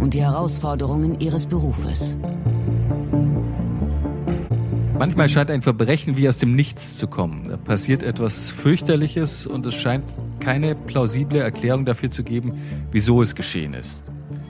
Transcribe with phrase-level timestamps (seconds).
[0.00, 2.16] und die Herausforderungen ihres Berufes.
[4.98, 7.44] Manchmal scheint ein Verbrechen wie aus dem Nichts zu kommen.
[7.48, 12.54] Da passiert etwas fürchterliches und es scheint keine plausible Erklärung dafür zu geben,
[12.90, 14.04] wieso es geschehen ist.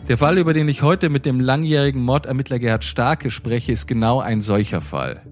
[0.08, 4.20] Der Fall, über den ich heute mit dem langjährigen Mordermittler Gerhard Starke spreche, ist genau
[4.20, 5.22] ein solcher Fall.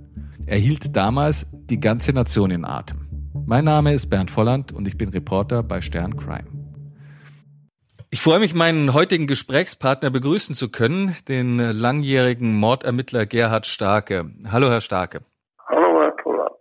[0.47, 3.07] Er hielt damals die ganze Nation in Atem.
[3.47, 6.54] Mein Name ist Bernd Volland und ich bin Reporter bei Stern Crime.
[8.15, 14.31] Ich freue mich, meinen heutigen Gesprächspartner begrüßen zu können, den langjährigen Mordermittler Gerhard Starke.
[14.53, 15.23] Hallo, Herr Starke.
[15.69, 16.53] Hallo, Herr Volland.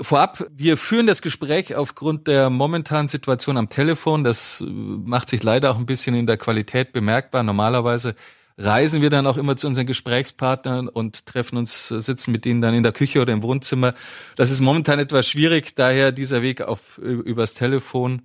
[0.00, 4.24] Vorab, wir führen das Gespräch aufgrund der momentanen Situation am Telefon.
[4.24, 7.42] Das macht sich leider auch ein bisschen in der Qualität bemerkbar.
[7.42, 8.14] Normalerweise
[8.56, 12.72] reisen wir dann auch immer zu unseren Gesprächspartnern und treffen uns, sitzen mit denen dann
[12.72, 13.92] in der Küche oder im Wohnzimmer.
[14.36, 18.22] Das ist momentan etwas schwierig, daher dieser Weg auf, übers Telefon,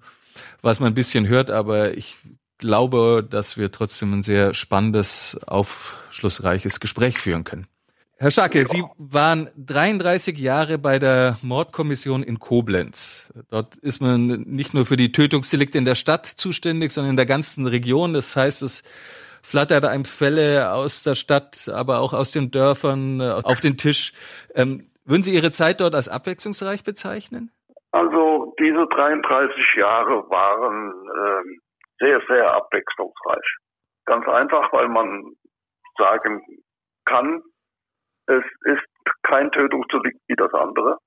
[0.62, 2.16] was man ein bisschen hört, aber ich
[2.58, 7.68] glaube, dass wir trotzdem ein sehr spannendes, aufschlussreiches Gespräch führen können.
[8.20, 13.32] Herr Schacke, Sie waren 33 Jahre bei der Mordkommission in Koblenz.
[13.52, 17.28] Dort ist man nicht nur für die Tötungsdelikte in der Stadt zuständig, sondern in der
[17.28, 18.14] ganzen Region.
[18.14, 18.82] Das heißt, es
[19.44, 24.14] flattert einem Fälle aus der Stadt, aber auch aus den Dörfern auf den Tisch.
[24.56, 27.52] Ähm, würden Sie Ihre Zeit dort als abwechslungsreich bezeichnen?
[27.92, 31.60] Also diese 33 Jahre waren äh,
[32.00, 33.58] sehr, sehr abwechslungsreich.
[34.06, 35.34] Ganz einfach, weil man
[35.98, 36.42] sagen
[37.06, 37.42] kann,
[38.28, 38.88] es ist
[39.24, 40.98] kein Tötungsdelikt wie das andere.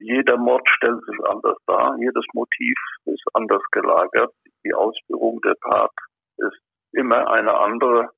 [0.00, 4.32] Jeder Mord stellt sich anders dar, jedes Motiv ist anders gelagert,
[4.64, 5.90] die Ausführung der Tat
[6.36, 6.60] ist
[6.92, 8.10] immer eine andere.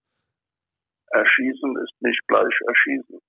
[1.12, 3.20] Erschießen ist nicht gleich Erschießen.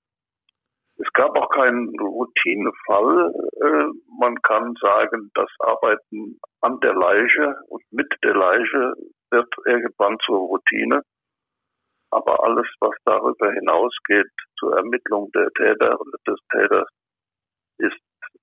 [1.03, 3.34] Es gab auch keinen Routinefall.
[3.62, 3.89] Äh,
[4.19, 8.94] man kann sagen, das Arbeiten an der Leiche und mit der Leiche
[9.31, 11.01] wird irgendwann zur Routine.
[12.11, 16.88] Aber alles, was darüber hinausgeht zur Ermittlung der Täter und des Täters,
[17.79, 17.97] ist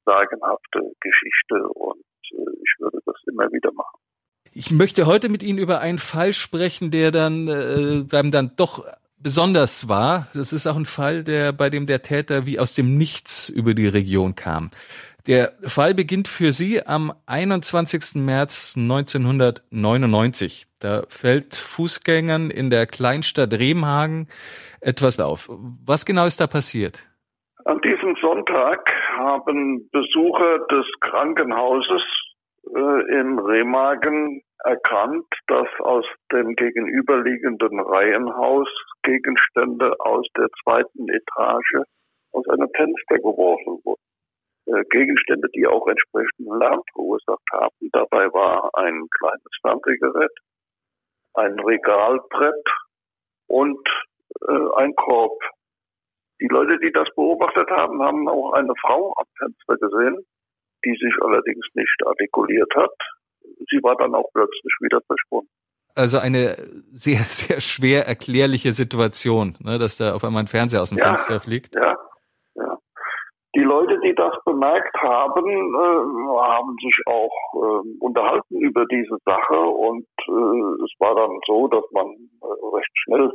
[0.05, 2.03] sagenhafte Geschichte und
[2.33, 4.01] äh, ich würde das immer wieder machen.
[4.53, 8.85] Ich möchte heute mit Ihnen über einen Fall sprechen, der dann äh, beim dann doch
[9.21, 10.29] besonders war.
[10.35, 13.75] Das ist auch ein Fall, der bei dem der Täter wie aus dem Nichts über
[13.75, 14.71] die Region kam.
[15.27, 18.15] Der Fall beginnt für Sie am 21.
[18.23, 20.67] März 1999.
[20.79, 24.29] Da fällt Fußgängern in der Kleinstadt Remhagen
[24.81, 25.51] etwas auf.
[25.85, 27.05] Was genau ist da passiert?
[27.67, 32.03] An diesem Sonntag haben Besucher des Krankenhauses
[32.75, 38.69] äh, in Remagen erkannt, dass aus dem gegenüberliegenden Reihenhaus
[39.03, 41.85] Gegenstände aus der zweiten Etage
[42.33, 44.03] aus einem Fenster geworfen wurden.
[44.67, 47.91] Äh, Gegenstände, die auch entsprechenden Lärm verursacht haben.
[47.93, 50.33] Dabei war ein kleines Fernsehgerät,
[51.35, 52.69] ein Regalbrett
[53.47, 53.89] und
[54.47, 55.39] äh, ein Korb.
[56.41, 60.25] Die Leute, die das beobachtet haben, haben auch eine Frau am Fenster gesehen,
[60.85, 62.95] die sich allerdings nicht artikuliert hat.
[63.71, 65.51] Sie war dann auch plötzlich wieder verschwunden.
[65.95, 66.57] Also eine
[66.93, 71.07] sehr, sehr schwer erklärliche Situation, ne, dass da auf einmal ein Fernseher aus dem ja,
[71.07, 71.75] Fenster fliegt.
[71.75, 71.97] Ja,
[72.55, 72.79] ja.
[73.57, 79.59] Die Leute, die das bemerkt haben, äh, haben sich auch äh, unterhalten über diese Sache
[79.59, 83.33] und äh, es war dann so, dass man äh, recht schnell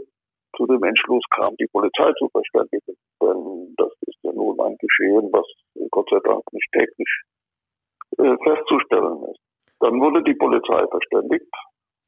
[0.56, 2.96] zu dem Entschluss kam, die Polizei zu verständigen.
[3.22, 5.46] Denn das ist ja nun ein Geschehen, was
[5.92, 7.22] Gott sei Dank nicht täglich
[8.18, 9.40] äh, festzustellen ist.
[9.80, 11.52] Dann wurde die Polizei verständigt.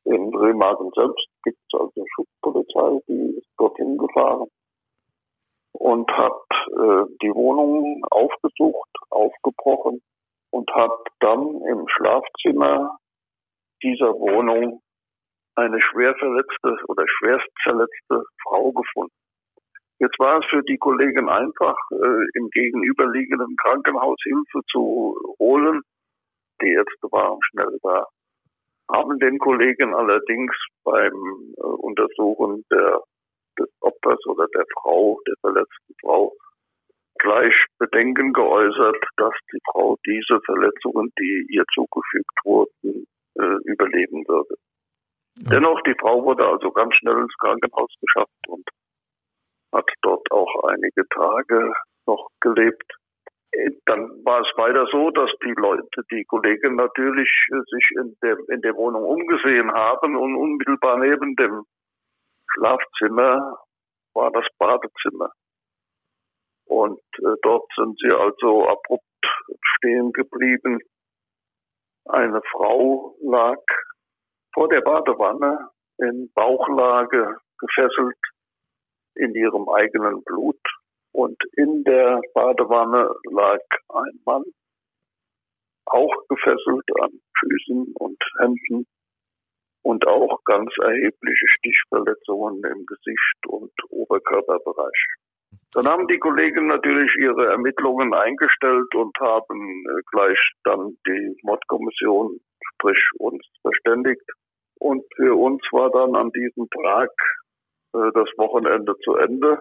[0.05, 4.47] In Remagen selbst gibt es also Schutzpolizei, die ist dorthin gefahren
[5.73, 10.01] und hat äh, die Wohnung aufgesucht, aufgebrochen
[10.51, 12.97] und hat dann im Schlafzimmer
[13.83, 14.81] dieser Wohnung
[15.55, 19.13] eine schwer verletzte oder schwerst verletzte Frau gefunden.
[19.99, 25.81] Jetzt war es für die Kollegen einfach, äh, im gegenüberliegenden Krankenhaus Hilfe zu holen
[26.61, 28.07] die Ärzte waren schnell da,
[28.91, 31.13] haben den Kollegen allerdings beim
[31.57, 33.01] äh, Untersuchen der,
[33.59, 36.33] des Opfers oder der Frau, der verletzten Frau,
[37.19, 43.07] gleich Bedenken geäußert, dass die Frau diese Verletzungen, die ihr zugefügt wurden,
[43.39, 44.55] äh, überleben würde.
[45.39, 48.67] Dennoch, die Frau wurde also ganz schnell ins Krankenhaus geschafft und
[49.73, 51.73] hat dort auch einige Tage
[52.05, 52.89] noch gelebt.
[53.85, 58.61] Dann war es weiter so, dass die Leute, die Kollegen natürlich sich in der, in
[58.61, 61.63] der Wohnung umgesehen haben und unmittelbar neben dem
[62.53, 63.59] Schlafzimmer
[64.13, 65.31] war das Badezimmer.
[66.65, 69.03] Und äh, dort sind sie also abrupt
[69.77, 70.79] stehen geblieben.
[72.05, 73.59] Eine Frau lag
[74.55, 78.17] vor der Badewanne in Bauchlage gefesselt
[79.15, 80.59] in ihrem eigenen Blut
[81.11, 83.59] und in der Badewanne lag
[83.89, 84.43] ein Mann,
[85.85, 88.87] auch gefesselt an Füßen und Händen
[89.83, 95.05] und auch ganz erhebliche Stichverletzungen im Gesicht und Oberkörperbereich.
[95.73, 102.39] Dann haben die Kollegen natürlich ihre Ermittlungen eingestellt und haben äh, gleich dann die Mordkommission,
[102.73, 104.23] sprich uns, verständigt.
[104.79, 107.09] Und für uns war dann an diesem Tag
[107.93, 109.59] äh, das Wochenende zu Ende.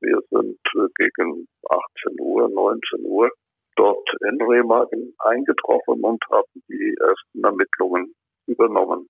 [0.00, 3.30] Wir sind äh, gegen 18 Uhr, 19 Uhr
[3.76, 8.14] dort in Remagen eingetroffen und haben die ersten Ermittlungen
[8.46, 9.08] übernommen.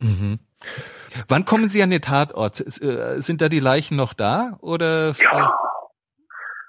[0.00, 0.38] Mhm.
[1.28, 2.60] Wann kommen Sie an den Tatort?
[2.60, 5.12] Äh, sind da die Leichen noch da oder?
[5.18, 5.58] Ja,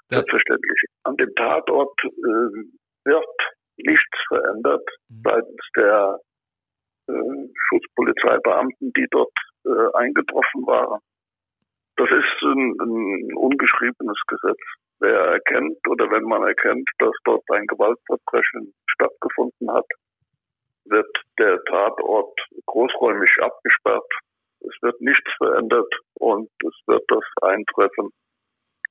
[0.08, 0.84] selbstverständlich.
[1.02, 2.64] An dem Tatort äh,
[3.04, 3.26] wird
[3.76, 5.22] nichts verändert mhm.
[5.24, 6.20] seitens der
[7.08, 9.32] äh, Schutzpolizeibeamten, die dort
[9.64, 11.00] äh, eingetroffen waren.
[11.96, 14.60] Das ist ein, ein ungeschriebenes Gesetz.
[15.00, 19.86] Wer erkennt oder wenn man erkennt, dass dort ein Gewaltverbrechen stattgefunden hat,
[20.84, 21.08] wird
[21.38, 24.10] der Tatort großräumig abgesperrt.
[24.60, 28.10] Es wird nichts verändert und es wird das Eintreffen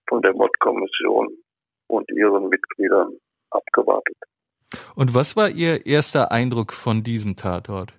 [0.07, 1.29] von der Mordkommission
[1.87, 3.17] und ihren Mitgliedern
[3.49, 4.17] abgewartet.
[4.95, 7.96] Und was war Ihr erster Eindruck von diesem Tatort?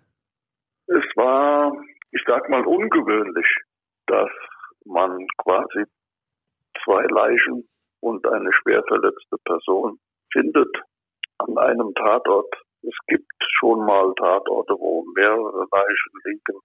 [1.18, 1.72] War,
[2.12, 3.46] ich sag mal, ungewöhnlich,
[4.06, 4.30] dass
[4.84, 5.84] man quasi
[6.84, 7.68] zwei Leichen
[8.00, 9.98] und eine schwer verletzte Person
[10.32, 10.70] findet
[11.38, 12.54] an einem Tatort.
[12.82, 16.60] Es gibt schon mal Tatorte, wo mehrere Leichen liegen.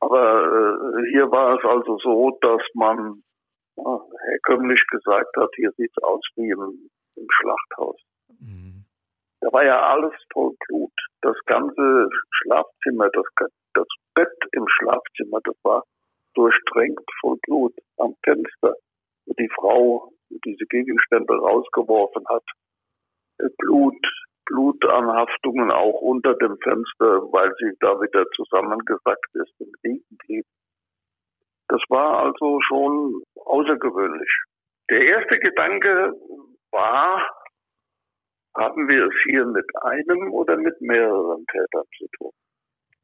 [0.00, 3.22] Aber äh, hier war es also so, dass man
[3.76, 7.96] ja, herkömmlich gesagt hat, hier sieht es aus wie im, im Schlachthaus.
[8.40, 8.81] Mhm.
[9.42, 10.92] Da war ja alles voll Blut.
[11.20, 13.24] Das ganze Schlafzimmer, das,
[13.74, 15.82] das Bett im Schlafzimmer, das war
[16.34, 18.74] durchtränkt voll Blut am Fenster,
[19.26, 22.44] wo die Frau diese Gegenstände rausgeworfen hat.
[23.58, 24.06] Blut,
[24.46, 30.46] Blutanhaftungen auch unter dem Fenster, weil sie da wieder zusammengesackt ist und liegen blieb.
[31.68, 34.30] Das war also schon außergewöhnlich.
[34.88, 36.12] Der erste Gedanke
[36.70, 37.26] war,
[38.56, 42.32] haben wir es hier mit einem oder mit mehreren Tätern zu tun?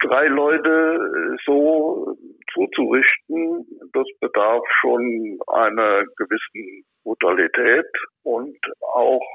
[0.00, 2.16] drei Leute so
[2.52, 7.86] zuzurichten, das bedarf schon einer gewissen Brutalität
[8.22, 8.58] und
[8.94, 9.26] auch,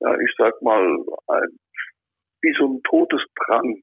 [0.00, 0.96] ja, ich sag mal,
[1.28, 1.58] ein,
[2.42, 3.80] wie so ein Todesdrang,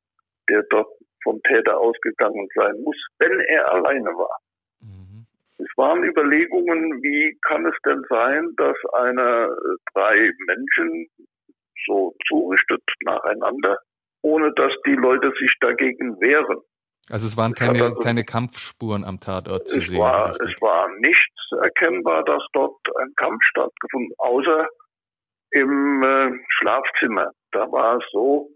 [0.50, 0.90] der dort
[1.24, 4.38] vom Täter ausgegangen sein muss, wenn er alleine war.
[4.82, 5.26] Mhm.
[5.58, 11.08] Es waren Überlegungen, wie kann es denn sein, dass einer äh, drei Menschen
[11.90, 13.78] so zurichtet nacheinander
[14.22, 16.60] ohne dass die Leute sich dagegen wehren.
[17.10, 20.00] Also es waren keine, also, keine Kampfspuren am Tatort zu es sehen.
[20.00, 24.68] War, es war nichts erkennbar, dass dort ein Kampf stattgefunden, außer
[25.52, 27.32] im äh, Schlafzimmer.
[27.52, 28.50] Da war es so,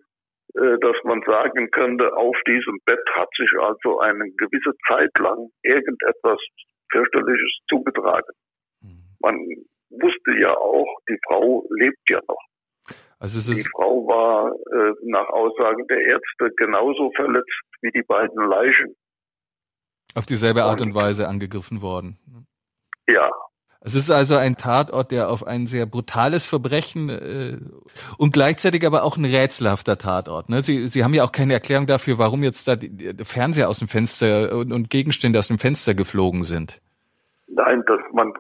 [0.54, 5.50] äh, dass man sagen könnte, auf diesem Bett hat sich also eine gewisse Zeit lang
[5.64, 6.40] irgendetwas
[6.92, 8.34] fürchterliches zugetragen.
[8.82, 9.16] Mhm.
[9.20, 9.36] Man
[9.90, 12.53] wusste ja auch, die Frau lebt ja noch.
[13.20, 18.96] Also die Frau war äh, nach Aussagen der Ärzte genauso verletzt wie die beiden Leichen.
[20.16, 22.18] Auf dieselbe Art und Weise angegriffen worden.
[23.08, 23.32] Ja.
[23.86, 27.58] Es ist also ein Tatort, der auf ein sehr brutales Verbrechen äh,
[28.18, 30.48] und gleichzeitig aber auch ein rätselhafter Tatort.
[30.50, 30.62] Ne?
[30.62, 33.80] Sie, Sie haben ja auch keine Erklärung dafür, warum jetzt da die, die Fernseher aus
[33.80, 36.82] dem Fenster und, und Gegenstände aus dem Fenster geflogen sind.
[37.48, 38.32] Nein, das, man,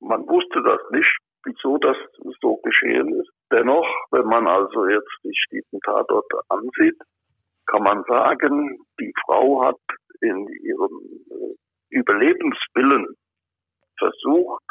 [0.00, 1.96] man wusste das nicht, wieso das
[2.42, 3.30] so geschehen ist.
[3.52, 6.96] Dennoch, wenn man also jetzt sich diesen Tatort ansieht,
[7.66, 9.80] kann man sagen, die Frau hat
[10.20, 10.90] in ihrem
[11.30, 11.54] äh,
[11.90, 13.06] Überlebenswillen
[13.98, 14.64] versucht,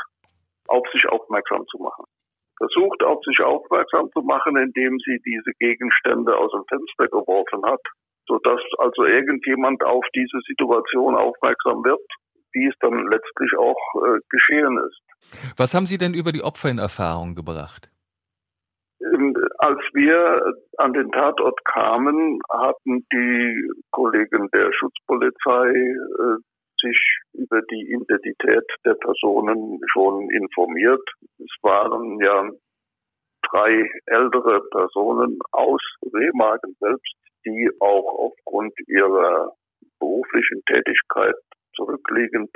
[0.68, 2.06] auf sich aufmerksam zu machen.
[2.58, 7.82] Versucht, auf sich aufmerksam zu machen, indem sie diese Gegenstände aus dem Fenster geworfen hat,
[8.28, 12.06] sodass also irgendjemand auf diese Situation aufmerksam wird,
[12.54, 15.54] wie es dann letztlich auch äh, geschehen ist.
[15.58, 17.91] Was haben Sie denn über die Opfer in Erfahrung gebracht?
[19.94, 26.38] Wir an den Tatort kamen, hatten die Kollegen der Schutzpolizei äh,
[26.82, 31.04] sich über die Identität der Personen schon informiert.
[31.40, 32.50] Es waren ja
[33.52, 35.82] drei ältere Personen aus
[36.14, 39.54] Remagen selbst, die auch aufgrund ihrer
[40.00, 41.36] beruflichen Tätigkeit
[41.76, 42.50] zurückliegend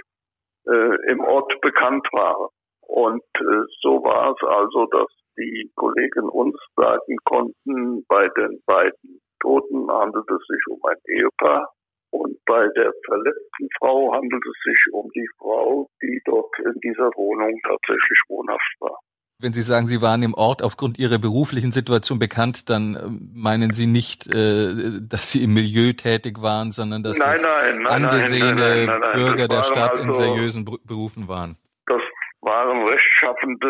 [0.67, 2.49] äh, im Ort bekannt waren.
[2.87, 9.21] Und äh, so war es also, dass die Kollegen uns sagen konnten, bei den beiden
[9.41, 11.69] Toten handelt es sich um ein Ehepaar
[12.11, 17.09] und bei der verletzten Frau handelt es sich um die Frau, die dort in dieser
[17.15, 18.97] Wohnung tatsächlich wohnhaft war.
[19.37, 23.01] Wenn Sie sagen, Sie waren im Ort aufgrund Ihrer beruflichen Situation bekannt, dann äh,
[23.33, 28.05] meinen Sie nicht, äh, dass Sie im Milieu tätig waren, sondern dass nein, nein, nein,
[28.05, 31.57] angesehene Bürger der Stadt also, in seriösen Berufen waren?
[31.85, 32.01] Das
[32.41, 33.67] waren rechtschaffende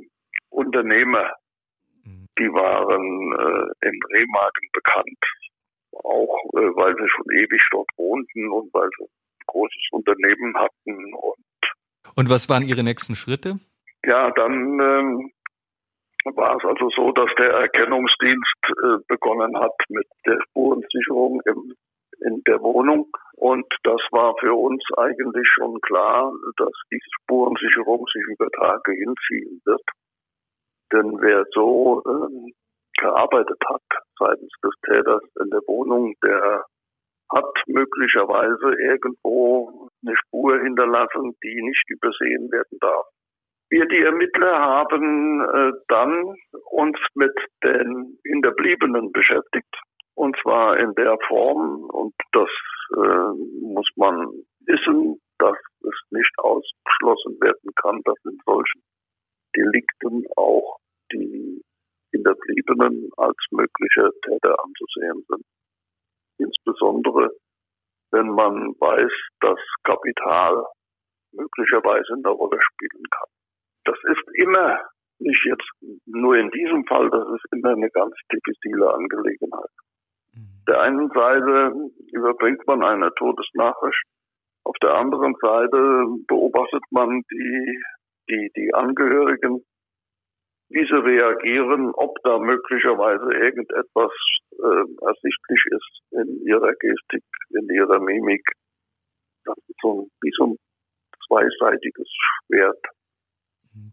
[0.00, 0.05] äh,
[0.56, 1.32] Unternehmer,
[2.04, 2.26] mhm.
[2.38, 5.24] die waren äh, in Remagen bekannt,
[5.92, 11.14] auch äh, weil sie schon ewig dort wohnten und weil sie ein großes Unternehmen hatten.
[11.14, 13.60] Und, und was waren Ihre nächsten Schritte?
[14.04, 15.32] Ja, dann ähm,
[16.34, 21.74] war es also so, dass der Erkennungsdienst äh, begonnen hat mit der Spurensicherung im,
[22.24, 23.10] in der Wohnung.
[23.36, 29.60] Und das war für uns eigentlich schon klar, dass diese Spurensicherung sich über Tage hinziehen
[29.66, 29.82] wird.
[30.92, 32.52] Denn wer so ähm,
[32.98, 33.82] gearbeitet hat
[34.18, 36.64] seitens des Täters in der Wohnung, der
[37.32, 43.06] hat möglicherweise irgendwo eine Spur hinterlassen, die nicht übersehen werden darf.
[43.68, 46.36] Wir, die Ermittler, haben äh, dann
[46.70, 49.74] uns mit den Hinterbliebenen beschäftigt.
[50.14, 52.48] Und zwar in der Form, und das
[52.96, 54.28] äh, muss man
[54.66, 58.82] wissen, dass es nicht ausgeschlossen werden kann, dass in solchen
[59.56, 60.78] Delikten auch
[61.12, 61.62] die
[62.12, 65.44] Hinterbliebenen als mögliche Täter anzusehen sind.
[66.38, 67.30] Insbesondere,
[68.12, 70.64] wenn man weiß, dass Kapital
[71.32, 73.28] möglicherweise eine Rolle spielen kann.
[73.84, 74.80] Das ist immer,
[75.18, 75.70] nicht jetzt
[76.06, 79.70] nur in diesem Fall, das ist immer eine ganz diffizile Angelegenheit.
[80.32, 80.64] Mhm.
[80.68, 81.74] Der einen Seite
[82.12, 84.04] überbringt man eine Todesnachricht,
[84.66, 87.82] auf der anderen Seite beobachtet man die,
[88.28, 89.64] die, die Angehörigen,
[90.68, 94.12] wie sie reagieren, ob da möglicherweise irgendetwas
[94.52, 98.42] äh, ersichtlich ist in ihrer Gestik, in ihrer Mimik.
[99.44, 100.56] Das ist so ein, wie so ein
[101.28, 102.08] zweiseitiges
[102.46, 102.84] Schwert.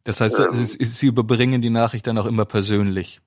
[0.04, 3.20] Das heißt, ähm, Sie überbringen die Nachricht dann auch immer persönlich?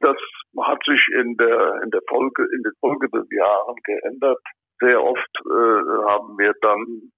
[0.00, 0.16] Das
[0.60, 4.42] hat sich in der, in der Folge, in den folgenden Jahren geändert.
[4.80, 7.12] Sehr oft äh, haben wir dann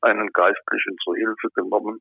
[0.00, 2.00] einen Geistlichen zur Hilfe genommen,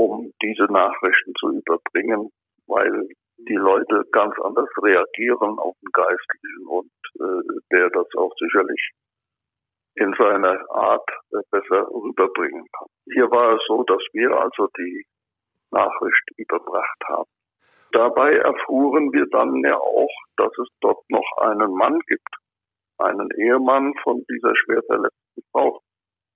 [0.00, 2.30] um diese Nachrichten zu überbringen,
[2.66, 6.90] weil die Leute ganz anders reagieren auf den Geistlichen und
[7.20, 8.92] äh, der das auch sicherlich
[9.96, 12.88] in seiner Art äh, besser rüberbringen kann.
[13.12, 15.04] Hier war es so, dass wir also die
[15.70, 17.30] Nachricht überbracht haben.
[17.92, 22.34] Dabei erfuhren wir dann ja auch, dass es dort noch einen Mann gibt,
[22.98, 25.80] einen Ehemann von dieser schwer verletzten Frau.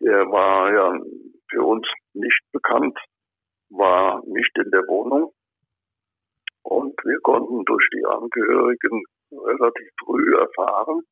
[0.01, 1.01] Der war ja
[1.49, 2.99] für uns nicht bekannt,
[3.77, 5.33] war nicht in der Wohnung.
[6.63, 11.03] Und wir konnten durch die Angehörigen relativ früh erfahren,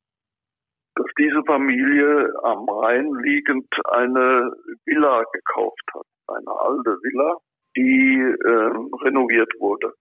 [0.95, 4.51] dass diese Familie am Rhein liegend eine
[4.85, 6.05] Villa gekauft hat.
[6.27, 7.37] Eine alte Villa,
[7.75, 9.93] die äh, renoviert wurde.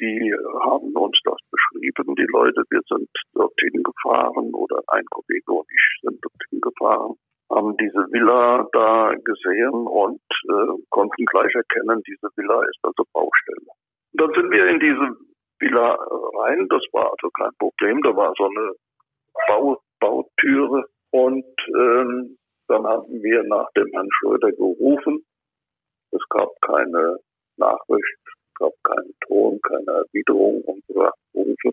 [0.00, 0.34] Die
[0.64, 2.62] haben uns das beschrieben, die Leute.
[2.70, 7.14] Wir sind dorthin gefahren oder ein Kollege und ich sind dorthin gefahren,
[7.54, 13.72] haben diese Villa da gesehen und äh, konnten gleich erkennen, diese Villa ist also Baustelle.
[14.12, 15.16] Und dann sind wir in diese
[15.60, 15.98] Villa
[16.38, 16.66] rein.
[16.68, 18.00] Das war also kein Problem.
[18.02, 18.72] Da war so eine
[19.46, 21.44] Bau, Bautüre und
[21.76, 22.36] ähm,
[22.68, 25.24] dann haben wir nach dem Herrn Schröder gerufen
[26.12, 27.18] es gab keine
[27.56, 31.70] Nachricht, es gab keinen Ton, keine Erwiderung unserer Rufe.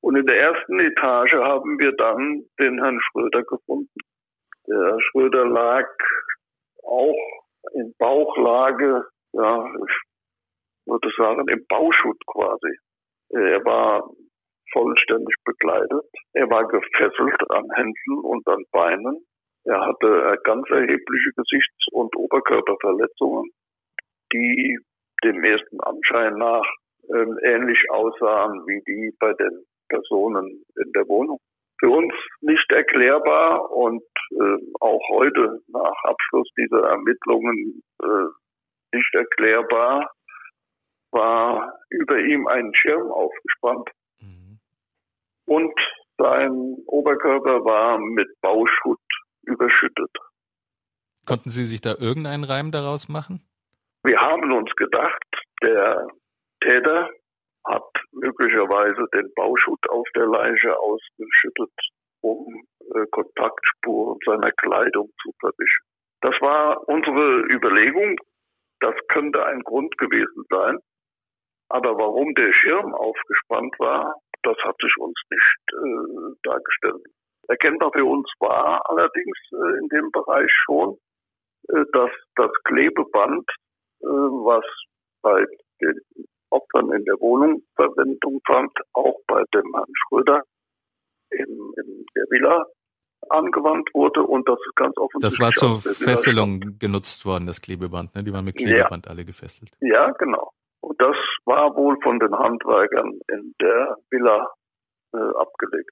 [0.00, 4.00] Und in der ersten Etage haben wir dann den Herrn Schröder gefunden.
[4.68, 5.88] Der Schröder lag
[6.82, 7.16] auch
[7.74, 12.76] in Bauchlage, ja, ich würde sagen, im Bauschutt quasi.
[13.30, 14.08] Er war
[14.72, 16.04] vollständig bekleidet.
[16.32, 19.24] Er war gefesselt an Händen und an Beinen.
[19.64, 23.50] Er hatte ganz erhebliche Gesichts- und Oberkörperverletzungen,
[24.32, 24.78] die
[25.24, 26.66] dem ersten Anschein nach
[27.08, 31.38] äh, ähnlich aussahen wie die bei den Personen in der Wohnung.
[31.78, 40.10] Für uns nicht erklärbar und äh, auch heute nach Abschluss dieser Ermittlungen äh, nicht erklärbar,
[41.10, 43.90] war über ihm ein Schirm aufgespannt
[44.20, 44.58] mhm.
[45.44, 45.74] und
[46.18, 49.00] sein Oberkörper war mit Bauschutt
[49.42, 50.10] überschüttet.
[51.26, 53.42] Konnten Sie sich da irgendeinen Reim daraus machen?
[54.02, 55.24] Wir haben uns gedacht,
[55.62, 56.06] der
[56.60, 57.10] Täter
[57.66, 61.72] hat möglicherweise den Bauschutt auf der Leiche ausgeschüttet,
[62.20, 65.84] um äh, Kontaktspuren seiner Kleidung zu verwischen.
[66.20, 68.16] Das war unsere Überlegung.
[68.80, 70.78] Das könnte ein Grund gewesen sein.
[71.68, 77.04] Aber warum der Schirm aufgespannt war, das hat sich uns nicht äh, dargestellt.
[77.48, 80.96] Erkennbar für uns war allerdings äh, in dem Bereich schon,
[81.68, 83.48] äh, dass das Klebeband,
[84.00, 84.64] äh, was
[85.22, 85.44] bei
[85.80, 86.00] den
[86.56, 90.42] Opfern in der Wohnung Verwendung fand, auch bei dem Herrn Schröder
[91.30, 92.64] in, in der Villa
[93.28, 95.38] angewandt wurde und das ist ganz offensichtlich.
[95.38, 98.22] Das war zur Fesselung genutzt worden, das Klebeband, ne?
[98.22, 99.12] Die waren mit Klebeband ja.
[99.12, 99.70] alle gefesselt.
[99.80, 100.50] Ja, genau.
[100.80, 104.46] Und das war wohl von den Handwerkern in der Villa
[105.12, 105.90] äh, abgelegt.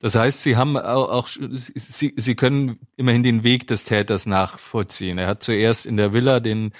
[0.00, 5.16] Das heißt, Sie haben auch, auch Sie, Sie können immerhin den Weg des Täters nachvollziehen.
[5.16, 6.72] Er hat zuerst in der Villa den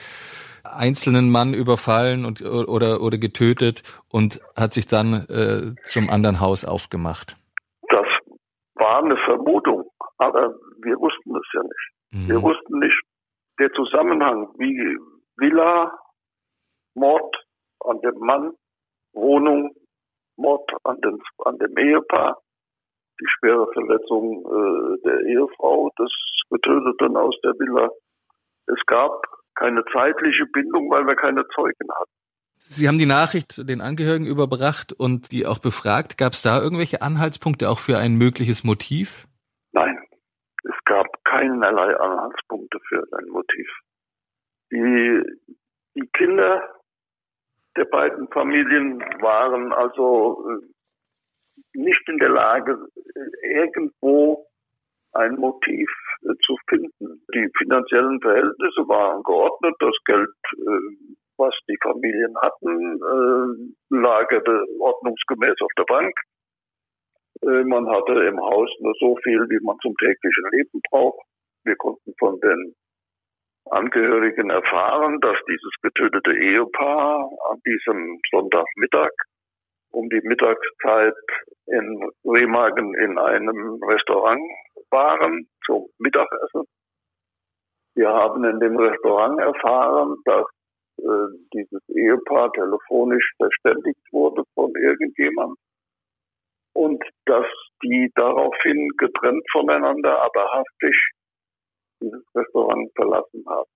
[0.75, 6.64] einzelnen Mann überfallen und oder oder getötet und hat sich dann äh, zum anderen Haus
[6.64, 7.37] aufgemacht.
[7.88, 8.06] Das
[8.75, 11.90] war eine Vermutung, aber wir wussten es ja nicht.
[12.12, 12.28] Mhm.
[12.28, 13.02] Wir wussten nicht
[13.58, 14.99] der Zusammenhang, wie
[15.37, 15.92] Villa
[16.94, 17.37] Mord
[17.80, 18.52] an dem Mann,
[19.12, 19.75] Wohnung,
[20.37, 22.38] Mord an, den, an dem Ehepaar,
[23.20, 26.12] die schwere Verletzung äh, der Ehefrau des
[26.50, 27.90] Getöteten aus der Villa.
[28.66, 29.23] Es gab
[29.57, 32.13] keine zeitliche Bindung, weil wir keine Zeugen hatten.
[32.59, 36.17] Sie haben die Nachricht den Angehörigen überbracht und die auch befragt.
[36.17, 39.27] Gab es da irgendwelche Anhaltspunkte auch für ein mögliches Motiv?
[39.73, 39.99] Nein,
[40.65, 43.69] es gab keinerlei Anhaltspunkte für ein Motiv.
[44.73, 45.23] Die,
[45.95, 46.63] die Kinder
[47.77, 52.89] der beiden Familien waren also äh, nicht in der Lage,
[53.43, 54.47] irgendwo
[55.16, 55.90] ein Motiv
[56.23, 57.25] äh, zu finden.
[57.35, 62.98] Die finanziellen Verhältnisse waren geordnet, das Geld, äh, was die Familien hatten,
[63.90, 66.14] lagerte ordnungsgemäß auf der Bank.
[67.42, 71.20] Man hatte im Haus nur so viel, wie man zum täglichen Leben braucht.
[71.64, 72.74] Wir konnten von den
[73.70, 79.11] Angehörigen erfahren, dass dieses getötete Ehepaar an diesem Sonntagmittag
[79.90, 81.14] um die Mittagszeit
[81.66, 84.40] in Remagen in einem Restaurant
[84.90, 86.64] waren zum Mittagessen.
[87.94, 90.46] Wir haben in dem Restaurant erfahren, dass
[90.99, 95.57] äh, dieses Ehepaar telefonisch verständigt wurde von irgendjemandem
[96.75, 97.46] und dass
[97.83, 101.11] die daraufhin getrennt voneinander, aber hastig
[102.01, 103.70] dieses Restaurant verlassen haben.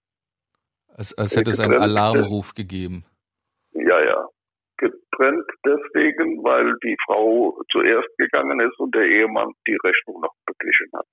[0.88, 3.04] Als, als hätte es einen Alarmruf gegeben.
[3.72, 4.28] Ja, ja.
[4.80, 10.90] Getrennt deswegen, weil die Frau zuerst gegangen ist und der Ehemann die Rechnung noch beglichen
[10.94, 11.06] hat.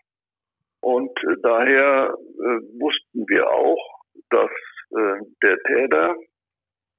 [0.81, 3.99] Und äh, daher äh, wussten wir auch,
[4.29, 4.51] dass
[4.91, 6.15] äh, der Täter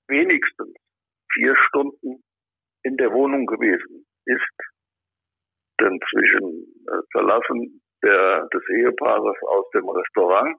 [0.09, 0.75] wenigstens
[1.33, 2.23] vier Stunden
[2.83, 4.57] in der Wohnung gewesen ist.
[5.81, 10.57] Denn zwischen äh, Verlassen der, des Ehepaares aus dem Restaurant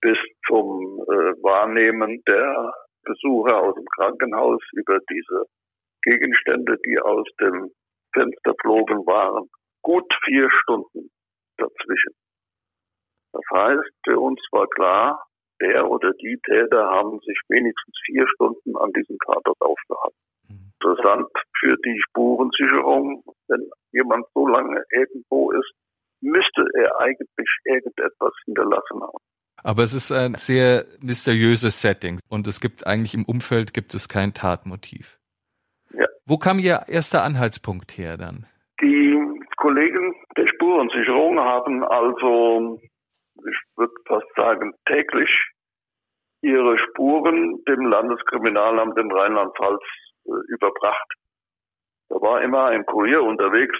[0.00, 2.72] bis zum äh, Wahrnehmen der
[3.04, 5.44] Besucher aus dem Krankenhaus über diese
[6.02, 7.70] Gegenstände, die aus dem
[8.12, 9.48] Fenster flogen, waren
[9.82, 11.10] gut vier Stunden
[11.56, 12.14] dazwischen.
[13.32, 15.26] Das heißt, für uns war klar,
[15.60, 20.18] der oder die Täter haben sich wenigstens vier Stunden an diesem Tatort aufgehalten.
[20.48, 20.72] Mhm.
[20.80, 25.72] Interessant für die Spurensicherung, wenn jemand so lange irgendwo ist,
[26.20, 29.24] müsste er eigentlich irgendetwas hinterlassen haben.
[29.64, 34.10] Aber es ist ein sehr mysteriöses Setting und es gibt eigentlich im Umfeld gibt es
[34.10, 35.18] kein Tatmotiv.
[35.94, 36.04] Ja.
[36.26, 38.46] Wo kam Ihr erster Anhaltspunkt her dann?
[38.82, 39.18] Die
[39.56, 42.78] Kollegen der Spurensicherung haben also,
[43.36, 45.30] ich würde fast sagen, täglich
[46.42, 49.82] ihre Spuren dem Landeskriminalamt in Rheinland-Pfalz
[50.26, 51.14] äh, überbracht.
[52.10, 53.78] Da war immer ein Kurier unterwegs,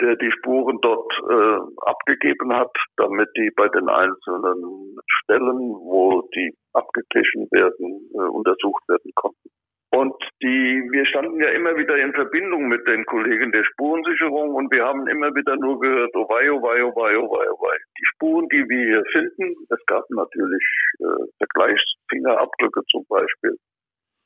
[0.00, 6.54] der die Spuren dort äh, abgegeben hat, damit die bei den einzelnen Stellen, wo die
[6.72, 9.50] abgeglichen werden, äh, untersucht werden konnten.
[9.92, 14.70] Und die, wir standen ja immer wieder in Verbindung mit den Kollegen der Spurensicherung und
[14.70, 17.58] wir haben immer wieder nur gehört, oh wei, oh wei, oh wei, oh wei, oh
[17.60, 17.76] wei.
[17.98, 20.64] Die Spuren, die wir hier finden, es gab natürlich
[21.00, 23.56] äh, Vergleichsfingerabdrücke zum Beispiel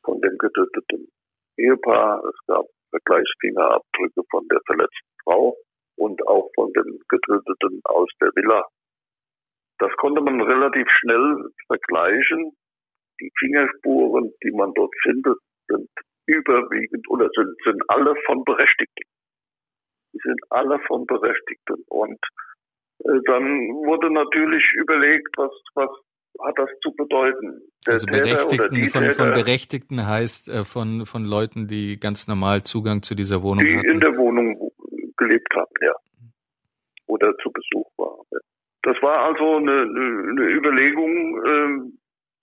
[0.05, 1.09] von dem getöteten
[1.57, 5.57] Ehepaar, es gab Vergleichsfingerabdrücke von der verletzten Frau
[5.97, 8.65] und auch von den Getöteten aus der Villa.
[9.79, 12.53] Das konnte man relativ schnell vergleichen
[13.21, 15.89] die Fingerspuren, die man dort findet, sind
[16.27, 19.11] überwiegend oder sind, sind alle von Berechtigten.
[20.13, 21.85] Die sind alle von Berechtigten.
[21.89, 22.19] Und
[23.01, 23.45] äh, dann
[23.85, 25.91] wurde natürlich überlegt, was, was
[26.43, 27.63] hat das zu bedeuten.
[27.87, 33.03] Der also Berechtigten, von, von Berechtigten heißt äh, von, von Leuten, die ganz normal Zugang
[33.03, 33.87] zu dieser Wohnung die hatten.
[33.87, 34.73] Die in der Wohnung
[35.17, 35.95] gelebt haben, ja.
[37.07, 38.27] Oder zu Besuch waren.
[38.83, 41.95] Das war also eine, eine Überlegung, äh,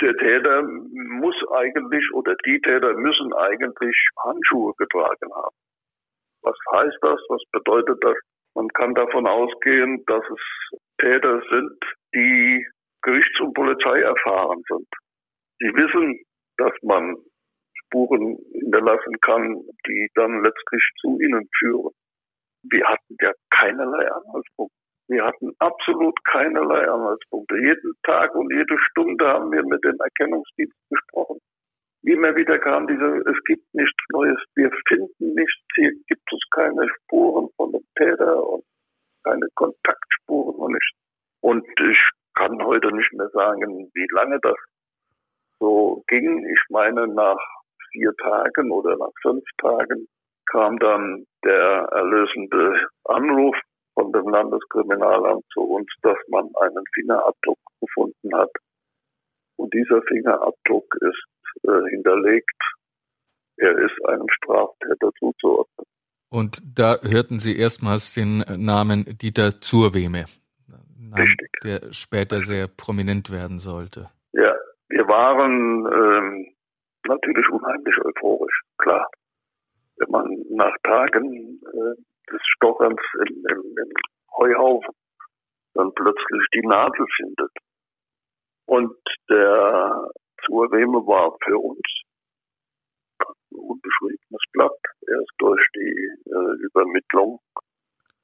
[0.02, 5.56] der Täter muss eigentlich oder die Täter müssen eigentlich Handschuhe getragen haben.
[6.42, 7.20] Was heißt das?
[7.30, 8.18] Was bedeutet das?
[8.56, 11.78] Man kann davon ausgehen, dass es Täter sind,
[12.16, 12.66] die
[13.02, 14.88] Gerichts- und Polizei erfahren sind.
[15.60, 16.20] Sie wissen,
[16.58, 17.16] dass man
[17.86, 21.92] Spuren hinterlassen kann, die dann letztlich zu ihnen führen.
[22.64, 24.76] Wir hatten ja keinerlei Anhaltspunkte.
[25.08, 27.56] Wir hatten absolut keinerlei Anhaltspunkte.
[27.58, 31.40] Jeden Tag und jede Stunde haben wir mit dem Erkennungsdienst gesprochen.
[32.04, 36.88] Immer wieder kam diese, es gibt nichts Neues, wir finden nichts, hier gibt es keine
[36.90, 38.64] Spuren von dem Täter und
[39.24, 40.98] keine Kontaktspuren und nichts.
[41.42, 42.00] Und ich
[42.42, 44.56] kann heute nicht mehr sagen, wie lange das
[45.60, 46.44] so ging.
[46.52, 47.38] Ich meine, nach
[47.92, 50.08] vier Tagen oder nach fünf Tagen
[50.50, 53.56] kam dann der erlösende Anruf
[53.94, 58.52] von dem Landeskriminalamt zu uns, dass man einen Fingerabdruck gefunden hat.
[59.58, 62.60] Und dieser Fingerabdruck ist äh, hinterlegt.
[63.58, 65.86] Er ist einem Straftäter zuzuordnen.
[66.30, 70.26] Und da hörten Sie erstmals den Namen Dieter Zurweme,
[71.16, 71.50] Richtig.
[71.64, 74.10] der später sehr prominent werden sollte.
[74.34, 74.54] Ja,
[74.90, 76.54] wir waren ähm,
[77.08, 79.08] natürlich unheimlich euphorisch, klar.
[79.98, 83.92] Wenn man nach Tagen äh, des Stocherns im, im, im
[84.38, 84.94] Heuhaufen
[85.74, 87.52] dann plötzlich die Nadel findet.
[88.66, 88.98] Und
[89.30, 90.10] der
[90.46, 91.82] Zurweme war für uns
[93.20, 94.80] ein unbeschriebenes Blatt.
[95.08, 97.40] Erst durch die äh, Übermittlung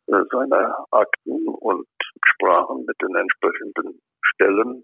[0.07, 1.87] seiner Akten und
[2.33, 4.83] Sprachen mit den entsprechenden Stellen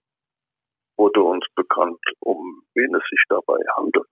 [0.98, 4.06] wurde uns bekannt, um wen es sich dabei handelt.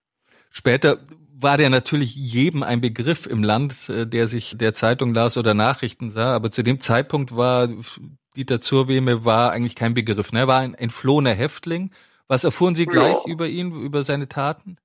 [0.50, 0.98] Später
[1.40, 5.54] war der natürlich jedem ein Begriff im Land, äh, der sich der Zeitung las oder
[5.54, 6.36] Nachrichten sah.
[6.36, 7.68] Aber zu dem Zeitpunkt war
[8.36, 10.32] Dieter Zurweme war eigentlich kein Begriff.
[10.32, 10.42] Ne?
[10.42, 11.92] Er war ein entflohener Häftling.
[12.28, 13.34] Was erfuhren Sie gleich ja.
[13.34, 14.78] über ihn, über seine Taten?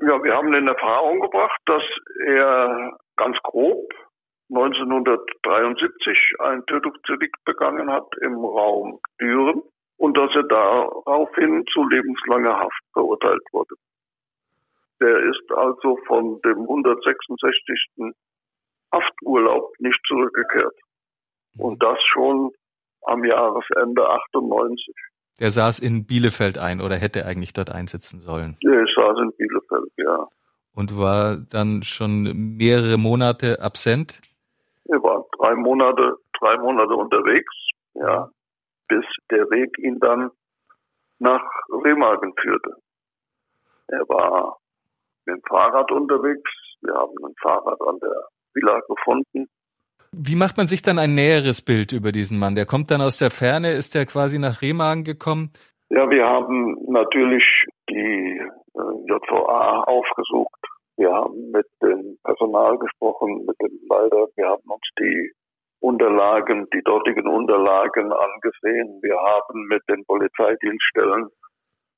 [0.00, 1.82] Ja, wir haben in Erfahrung gebracht, dass
[2.26, 3.92] er ganz grob
[4.50, 9.62] 1973 ein Tötungsdelikt begangen hat im Raum Düren
[9.96, 13.74] und dass er daraufhin zu lebenslanger Haft verurteilt wurde.
[15.00, 18.14] Der ist also von dem 166.
[18.92, 20.74] Hafturlaub nicht zurückgekehrt.
[21.58, 22.50] Und das schon
[23.02, 24.94] am Jahresende 98.
[25.40, 28.56] Der saß in Bielefeld ein oder hätte eigentlich dort einsitzen sollen?
[28.62, 30.28] Der saß in Bielefeld, ja.
[30.74, 34.20] Und war dann schon mehrere Monate absent?
[35.44, 37.54] Drei Monate, drei Monate unterwegs,
[37.92, 38.30] ja,
[38.88, 40.30] bis der Weg ihn dann
[41.18, 41.42] nach
[41.84, 42.76] Remagen führte.
[43.88, 44.56] Er war
[45.26, 46.50] mit dem Fahrrad unterwegs.
[46.80, 49.46] Wir haben ein Fahrrad an der Villa gefunden.
[50.12, 52.54] Wie macht man sich dann ein näheres Bild über diesen Mann?
[52.54, 55.50] Der kommt dann aus der Ferne, ist der quasi nach Remagen gekommen?
[55.90, 57.44] Ja, wir haben natürlich
[57.90, 60.73] die äh, JVA aufgesucht.
[60.96, 64.28] Wir haben mit dem Personal gesprochen, mit dem Leiter.
[64.36, 65.32] Wir haben uns die
[65.80, 69.00] Unterlagen, die dortigen Unterlagen angesehen.
[69.02, 71.28] Wir haben mit den Polizeidienststellen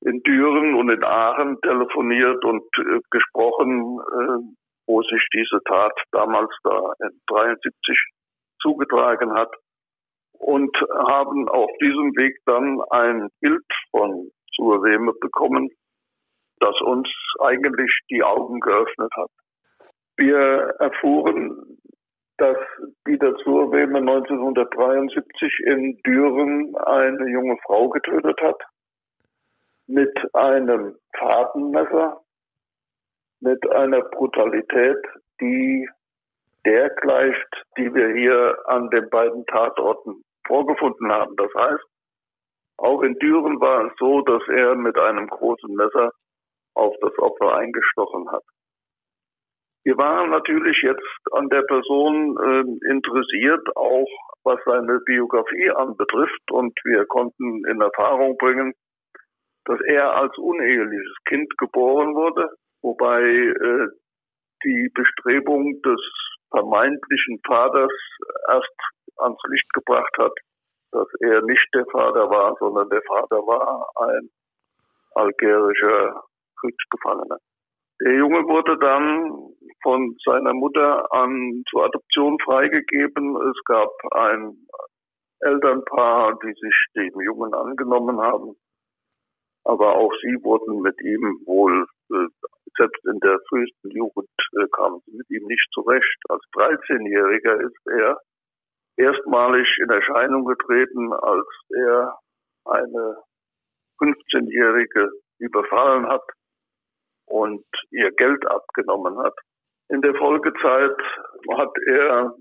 [0.01, 4.55] in Düren und in Aachen telefoniert und äh, gesprochen, äh,
[4.87, 7.97] wo sich diese Tat damals da in 73
[8.61, 9.53] zugetragen hat
[10.33, 15.69] und haben auf diesem Weg dann ein Bild von Surweme bekommen,
[16.59, 19.29] das uns eigentlich die Augen geöffnet hat.
[20.17, 21.77] Wir erfuhren,
[22.37, 22.57] dass
[23.07, 28.61] Dieter Zurweme 1973 in Düren eine junge Frau getötet hat
[29.87, 32.21] mit einem Fadenmesser,
[33.39, 34.97] mit einer Brutalität,
[35.39, 35.87] die
[36.65, 41.35] der gleicht, die wir hier an den beiden Tatorten vorgefunden haben.
[41.37, 41.83] Das heißt,
[42.77, 46.11] auch in Düren war es so, dass er mit einem großen Messer
[46.77, 48.43] auf das Opfer eingestochen hat.
[49.83, 54.07] Wir waren natürlich jetzt an der Person äh, interessiert, auch
[54.43, 58.73] was seine Biografie anbetrifft, und wir konnten in Erfahrung bringen,
[59.65, 62.49] dass er als uneheliches Kind geboren wurde,
[62.81, 63.87] wobei äh,
[64.65, 66.01] die Bestrebung des
[66.51, 67.91] vermeintlichen Vaters
[68.49, 68.75] erst
[69.17, 70.33] ans Licht gebracht hat,
[70.91, 74.29] dass er nicht der Vater war, sondern der Vater war ein
[75.15, 76.23] algerischer
[76.59, 77.37] Kriegsgefangener.
[77.99, 83.35] Der Junge wurde dann von seiner Mutter an zur Adoption freigegeben.
[83.49, 84.67] Es gab ein
[85.39, 88.55] Elternpaar, die sich dem Jungen angenommen haben.
[89.63, 92.27] Aber auch sie wurden mit ihm wohl, äh,
[92.77, 96.17] selbst in der frühesten Jugend äh, kamen sie mit ihm nicht zurecht.
[96.29, 98.21] Als 13-Jähriger ist er
[98.97, 102.19] erstmalig in Erscheinung getreten, als er
[102.65, 103.17] eine
[103.99, 106.23] 15-Jährige überfallen hat
[107.27, 109.33] und ihr Geld abgenommen hat.
[109.89, 110.97] In der Folgezeit
[111.57, 112.33] hat er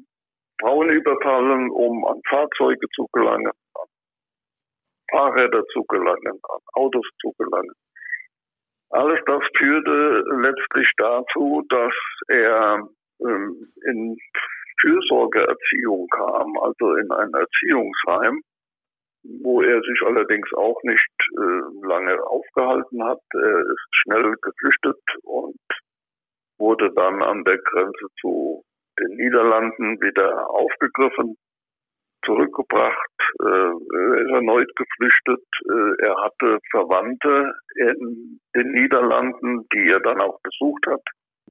[0.60, 3.88] Frauen überfallen, um an Fahrzeuge zu gelangen, an
[5.10, 7.74] Fahrräder zu gelangen, an Autos zu gelangen.
[8.90, 11.94] Alles das führte letztlich dazu, dass
[12.28, 12.88] er
[13.20, 14.16] ähm, in
[14.80, 18.40] Fürsorgeerziehung kam, also in ein Erziehungsheim,
[19.42, 23.20] wo er sich allerdings auch nicht äh, lange aufgehalten hat.
[23.34, 25.58] Er ist schnell geflüchtet und
[26.58, 28.62] wurde dann an der Grenze zu
[28.98, 31.36] den Niederlanden wieder aufgegriffen,
[32.24, 35.44] zurückgebracht, äh, ist erneut geflüchtet.
[35.68, 41.02] Äh, er hatte Verwandte in den Niederlanden, die er dann auch besucht hat.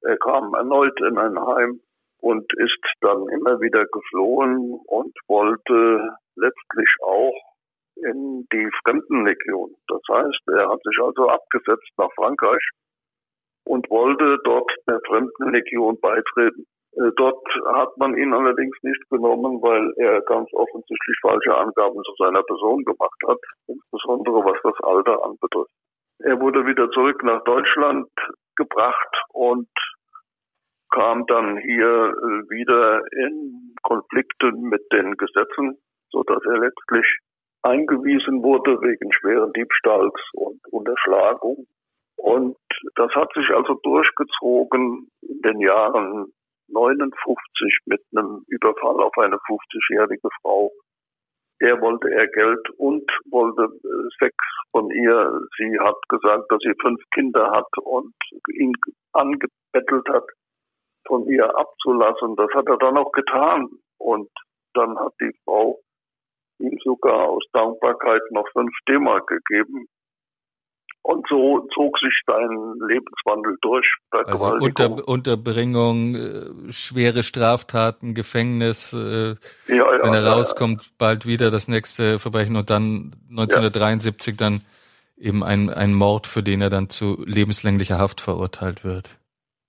[0.02, 1.80] Er kam erneut in ein Heim
[2.20, 7.55] und ist dann immer wieder geflohen und wollte letztlich auch
[7.96, 9.74] in die Fremdenlegion.
[9.88, 12.62] Das heißt, er hat sich also abgesetzt nach Frankreich
[13.64, 16.66] und wollte dort der Fremdenlegion beitreten.
[16.92, 22.14] Äh, dort hat man ihn allerdings nicht genommen, weil er ganz offensichtlich falsche Angaben zu
[22.18, 25.72] seiner Person gemacht hat, insbesondere was das Alter anbetrifft.
[26.20, 28.08] Er wurde wieder zurück nach Deutschland
[28.56, 29.68] gebracht und
[30.90, 35.78] kam dann hier äh, wieder in Konflikte mit den Gesetzen,
[36.10, 37.18] so dass er letztlich
[37.62, 41.66] eingewiesen wurde wegen schweren Diebstahls und Unterschlagung.
[42.16, 42.56] Und
[42.94, 46.32] das hat sich also durchgezogen in den Jahren
[46.68, 50.70] 59 mit einem Überfall auf eine 50-jährige Frau.
[51.60, 54.34] Der wollte er Geld und wollte äh, Sex
[54.72, 55.40] von ihr.
[55.56, 58.14] Sie hat gesagt, dass sie fünf Kinder hat und
[58.52, 58.72] ihn
[59.12, 60.26] angebettelt hat,
[61.06, 62.36] von ihr abzulassen.
[62.36, 63.68] Das hat er dann auch getan.
[63.98, 64.28] Und
[64.74, 65.78] dann hat die Frau
[66.58, 69.86] ihm sogar aus Dankbarkeit noch fünf D-Mark gegeben.
[71.02, 73.86] Und so zog sich sein Lebenswandel durch.
[74.10, 79.36] Also unter, Unterbringung, äh, schwere Straftaten, Gefängnis, äh,
[79.68, 84.62] ja, ja, wenn er ja, rauskommt, bald wieder das nächste Verbrechen und dann 1973 dann
[85.16, 89.16] eben ein, ein Mord, für den er dann zu lebenslänglicher Haft verurteilt wird.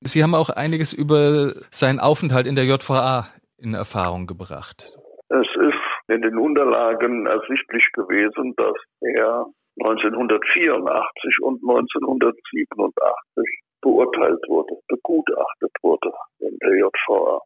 [0.02, 3.28] Sie haben auch einiges über seinen Aufenthalt in der JVA
[3.60, 4.98] in Erfahrung gebracht.
[5.30, 5.77] Es ist
[6.08, 9.46] in den Unterlagen ersichtlich gewesen, dass er
[9.80, 17.42] 1984 und 1987 beurteilt wurde, begutachtet wurde in der JVA.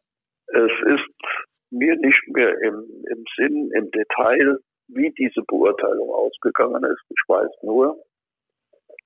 [0.48, 1.10] Es ist
[1.70, 7.02] mir nicht mehr im, im Sinn, im Detail, wie diese Beurteilung ausgegangen ist.
[7.10, 7.96] Ich weiß nur,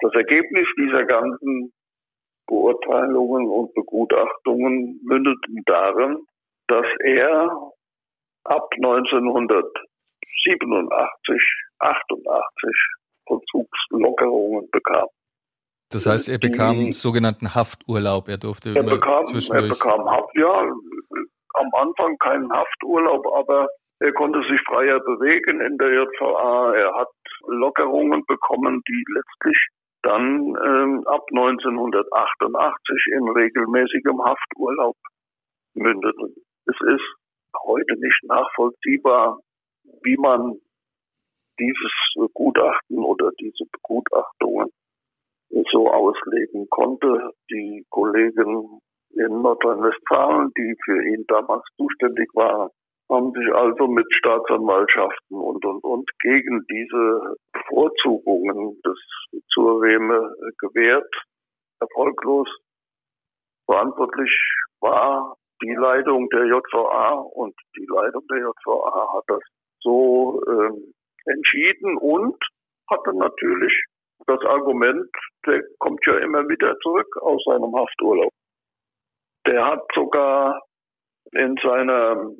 [0.00, 1.72] das Ergebnis dieser ganzen
[2.46, 6.18] Beurteilungen und Begutachtungen mündeten darin,
[6.68, 7.72] dass er
[8.48, 11.42] ab 1987,
[11.78, 15.08] 88 Vollzugslockerungen bekam.
[15.90, 18.28] Das heißt, er bekam die, sogenannten Hafturlaub.
[18.28, 20.72] Er durfte er bekam, er bekam Haft, ja,
[21.54, 23.68] am Anfang keinen Hafturlaub, aber
[24.00, 26.74] er konnte sich freier bewegen in der JVA.
[26.74, 27.08] Er hat
[27.46, 29.68] Lockerungen bekommen, die letztlich
[30.02, 34.96] dann ähm, ab 1988 in regelmäßigem Hafturlaub
[35.74, 36.34] mündeten.
[36.66, 37.14] Es ist
[37.64, 39.40] heute nicht nachvollziehbar,
[40.02, 40.60] wie man
[41.58, 41.92] dieses
[42.34, 44.70] Gutachten oder diese Begutachtungen
[45.72, 47.30] so auslegen konnte.
[47.50, 52.70] Die Kollegen in Nordrhein-Westfalen, die für ihn damals zuständig waren,
[53.08, 61.14] haben sich also mit Staatsanwaltschaften und, und, und gegen diese Bevorzugungen des Zurreme gewehrt.
[61.80, 62.48] Erfolglos.
[63.66, 64.30] Verantwortlich
[64.80, 69.42] war die Leitung der JVA und die Leitung der JVA hat das
[69.80, 70.92] so ähm,
[71.26, 72.36] entschieden und
[72.90, 73.72] hatte natürlich
[74.26, 75.08] das Argument,
[75.46, 78.32] der kommt ja immer wieder zurück aus seinem Hafturlaub.
[79.46, 80.60] Der hat sogar
[81.32, 82.30] in seiner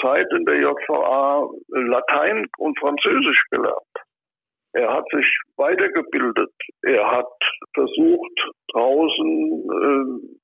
[0.00, 3.94] Zeit in der JVA Latein und Französisch gelernt.
[4.72, 5.26] Er hat sich
[5.56, 6.52] weitergebildet.
[6.82, 7.32] Er hat
[7.74, 8.40] versucht,
[8.72, 10.43] draußen äh,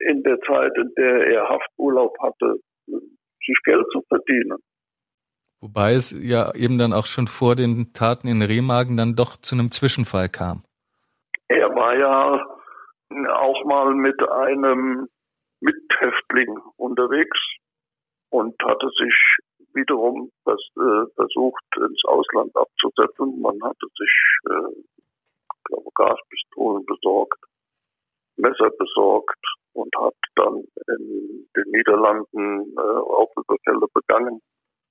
[0.00, 4.58] in der Zeit, in der er Hafturlaub hatte, sich Geld zu verdienen.
[5.60, 9.56] Wobei es ja eben dann auch schon vor den Taten in Remagen dann doch zu
[9.56, 10.62] einem Zwischenfall kam.
[11.48, 12.44] Er war ja
[13.34, 15.08] auch mal mit einem
[15.60, 17.38] Mithäftling unterwegs
[18.30, 19.38] und hatte sich
[19.74, 23.40] wiederum das, äh, versucht, ins Ausland abzusetzen.
[23.40, 24.14] Man hatte sich,
[24.50, 24.82] äh,
[25.64, 27.38] glaube Gaspistolen besorgt,
[28.36, 30.64] Messer besorgt und hat dann
[30.98, 34.42] in den Niederlanden äh, Raubüberfälle begangen,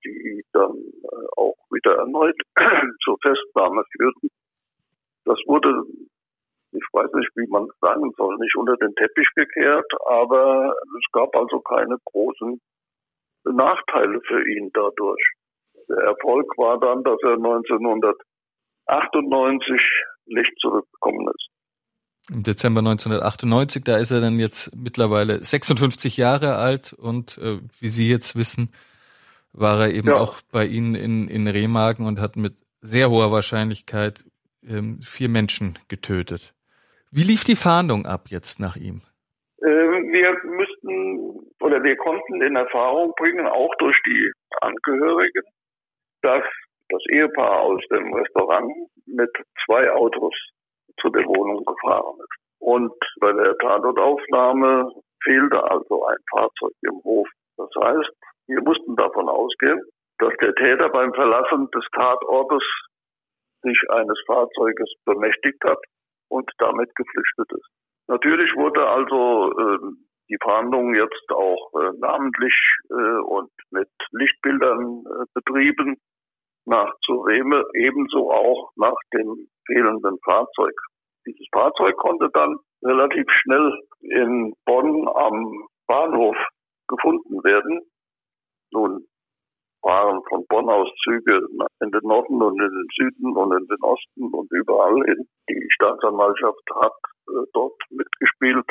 [0.05, 2.39] die dann äh, auch wieder erneut
[3.03, 4.29] zur Festnahme führten.
[5.25, 5.83] Das wurde,
[6.71, 11.35] ich weiß nicht, wie man sagen soll, nicht unter den Teppich gekehrt, aber es gab
[11.35, 12.61] also keine großen
[13.43, 15.33] Nachteile für ihn dadurch.
[15.89, 19.81] Der Erfolg war dann, dass er 1998
[20.27, 21.56] nicht zurückgekommen ist.
[22.37, 27.87] Im Dezember 1998, da ist er dann jetzt mittlerweile 56 Jahre alt und äh, wie
[27.87, 28.69] Sie jetzt wissen,
[29.53, 30.17] war er eben ja.
[30.17, 34.23] auch bei Ihnen in, in Remagen und hat mit sehr hoher Wahrscheinlichkeit
[34.63, 36.53] ähm, vier Menschen getötet.
[37.11, 39.01] Wie lief die Fahndung ab jetzt nach ihm?
[39.63, 45.41] Äh, wir müssten oder wir konnten in Erfahrung bringen, auch durch die Angehörigen,
[46.21, 46.43] dass
[46.89, 48.71] das Ehepaar aus dem Restaurant
[49.07, 49.31] mit
[49.65, 50.35] zwei Autos
[51.01, 52.37] zu der Wohnung gefahren ist.
[52.59, 54.91] Und bei der Tatortaufnahme
[55.23, 57.27] fehlte also ein Fahrzeug im Hof.
[57.57, 58.11] Das heißt,
[58.47, 59.81] wir mussten davon ausgehen,
[60.19, 62.63] dass der Täter beim Verlassen des Tatortes
[63.61, 65.79] sich eines Fahrzeuges bemächtigt hat
[66.29, 67.69] und damit geflüchtet ist.
[68.07, 69.77] Natürlich wurde also äh,
[70.29, 72.53] die Fahndung jetzt auch äh, namentlich
[72.89, 75.97] äh, und mit Lichtbildern äh, betrieben
[76.67, 80.75] nach Zureme, ebenso auch nach dem fehlenden Fahrzeug.
[81.25, 86.35] Dieses Fahrzeug konnte dann relativ schnell in Bonn am Bahnhof
[86.87, 87.81] gefunden werden.
[88.71, 89.05] Nun
[89.81, 91.47] waren von Bonn aus Züge
[91.81, 95.27] in den Norden und in den Süden und in den Osten und überall hin.
[95.49, 96.97] Die Staatsanwaltschaft hat
[97.29, 98.69] äh, dort mitgespielt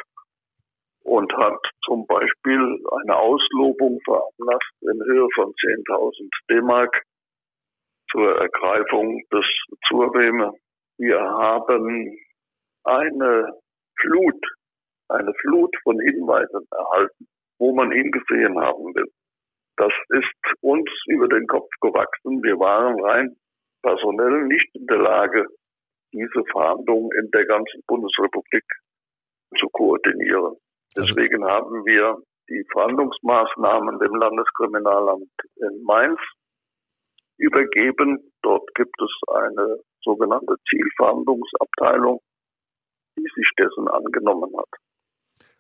[1.05, 2.61] und hat zum Beispiel
[3.01, 7.03] eine Auslobung veranlasst in Höhe von 10.000 D-Mark
[8.11, 9.47] zur Ergreifung des
[9.89, 10.53] Zurweme.
[10.99, 12.17] Wir haben
[12.85, 13.53] eine
[14.01, 14.47] Flut,
[15.09, 17.27] eine Flut von Hinweisen erhalten,
[17.59, 19.11] wo man ihn gesehen haben will.
[19.77, 22.43] Das ist uns über den Kopf gewachsen.
[22.43, 23.37] Wir waren rein
[23.83, 25.47] personell nicht in der Lage,
[26.13, 28.65] diese Fahndung in der ganzen Bundesrepublik
[29.59, 30.57] zu koordinieren.
[30.97, 32.17] Deswegen haben wir
[32.49, 36.21] die Fahndungsmaßnahmen dem Landeskriminalamt in Mainz
[37.39, 38.33] übergeben.
[38.43, 42.21] Dort gibt es eine sogenannte Zielfahndungsabteilung,
[43.17, 44.69] die sich dessen angenommen hat.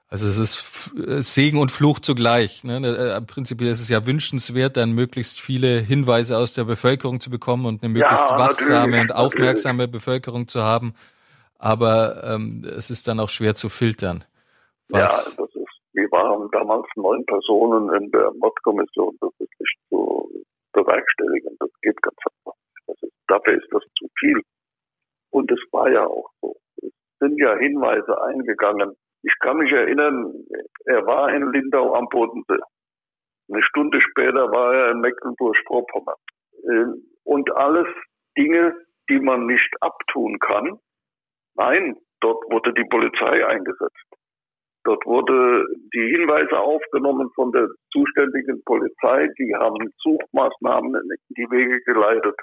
[0.08, 2.62] Also es ist Segen und Fluch zugleich.
[2.62, 2.76] Ne?
[2.76, 7.66] Äh, Prinzipiell ist es ja wünschenswert, dann möglichst viele Hinweise aus der Bevölkerung zu bekommen
[7.66, 10.04] und eine möglichst ja, wachsame und aufmerksame natürlich.
[10.04, 10.94] Bevölkerung zu haben.
[11.58, 14.24] Aber ähm, es ist dann auch schwer zu filtern.
[14.90, 19.76] Was ja, das ist, wir waren damals neun Personen in der Mordkommission, das ist nicht
[19.88, 20.25] zu
[20.76, 21.56] bewerkstelligen.
[21.58, 22.56] Das geht ganz einfach.
[23.02, 24.40] Ist, dafür ist das zu viel.
[25.30, 26.54] Und es war ja auch so.
[26.82, 30.32] Es sind ja Hinweise eingegangen, ich kann mich erinnern,
[30.84, 32.62] er war in Lindau am Bodensee.
[33.50, 36.16] Eine Stunde später war er in Mecklenburg-Vorpommern.
[36.70, 37.88] Ähm, und alles
[38.38, 38.76] Dinge,
[39.08, 40.78] die man nicht abtun kann.
[41.54, 44.05] Nein, dort wurde die Polizei eingesetzt.
[44.86, 49.28] Dort wurde die Hinweise aufgenommen von der zuständigen Polizei.
[49.36, 52.36] Die haben Suchmaßnahmen in die Wege geleitet.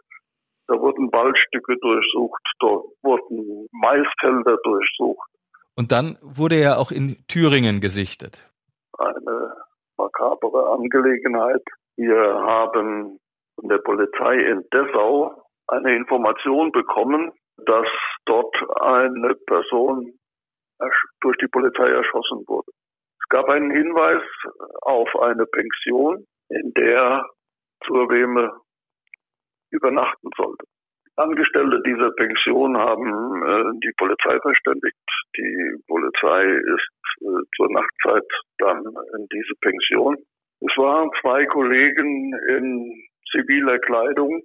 [0.68, 5.30] Da wurden Waldstücke durchsucht, dort wurden Maisfelder durchsucht.
[5.78, 8.52] Und dann wurde er auch in Thüringen gesichtet.
[8.98, 9.54] Eine
[9.98, 11.64] makabere Angelegenheit.
[11.96, 13.20] Wir haben
[13.56, 17.32] von der Polizei in Dessau eine Information bekommen,
[17.66, 17.88] dass
[18.26, 20.20] dort eine Person
[21.22, 22.72] durch die Polizei erschossen wurde.
[23.22, 24.22] Es gab einen Hinweis
[24.82, 27.26] auf eine Pension, in der
[27.86, 28.52] Zurweme
[29.72, 30.66] übernachten sollte.
[31.16, 34.98] Angestellte dieser Pension haben äh, die Polizei verständigt.
[35.38, 40.18] Die Polizei ist äh, zur Nachtzeit dann in diese Pension.
[40.62, 44.42] Es waren zwei Kollegen in ziviler Kleidung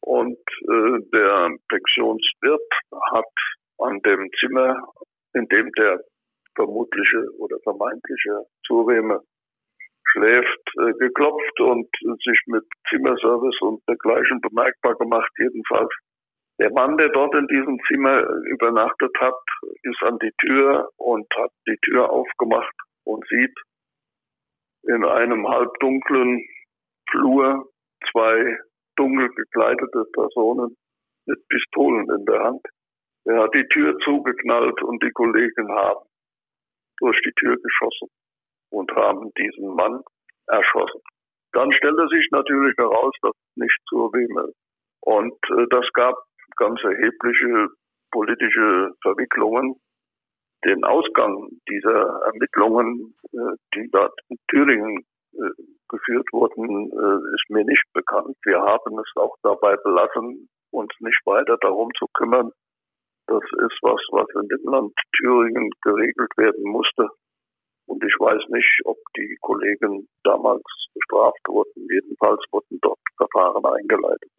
[0.00, 2.72] und äh, der Pensionswirt
[3.12, 3.32] hat
[3.78, 4.74] an dem Zimmer,
[5.34, 6.00] in dem der
[6.54, 9.20] vermutliche oder vermeintliche Zureme
[10.12, 11.88] schläft, äh, geklopft und
[12.24, 15.30] sich mit Zimmerservice und dergleichen bemerkbar gemacht.
[15.38, 15.92] Jedenfalls
[16.58, 18.20] der Mann, der dort in diesem Zimmer
[18.50, 19.40] übernachtet hat,
[19.82, 22.74] ist an die Tür und hat die Tür aufgemacht
[23.04, 23.54] und sieht
[24.82, 26.44] in einem halbdunklen
[27.10, 27.68] Flur
[28.10, 28.58] zwei
[28.96, 30.76] dunkel gekleidete Personen
[31.26, 32.62] mit Pistolen in der Hand.
[33.28, 36.06] Er hat die Tür zugeknallt und die Kollegen haben
[36.98, 38.08] durch die Tür geschossen
[38.70, 40.00] und haben diesen Mann
[40.46, 41.02] erschossen.
[41.52, 44.56] Dann stellte sich natürlich heraus, dass nicht zur ist.
[45.02, 46.14] Und äh, das gab
[46.56, 47.68] ganz erhebliche
[48.10, 49.76] politische Verwicklungen.
[50.64, 55.04] Den Ausgang dieser Ermittlungen, äh, die dort in Thüringen
[55.34, 55.50] äh,
[55.90, 58.36] geführt wurden, äh, ist mir nicht bekannt.
[58.44, 62.52] Wir haben es auch dabei belassen, uns nicht weiter darum zu kümmern.
[63.28, 67.08] Das ist was, was in dem Land Thüringen geregelt werden musste.
[67.86, 70.62] Und ich weiß nicht, ob die Kollegen damals
[70.94, 71.86] bestraft wurden.
[71.90, 74.30] Jedenfalls wurden dort Verfahren eingeleitet.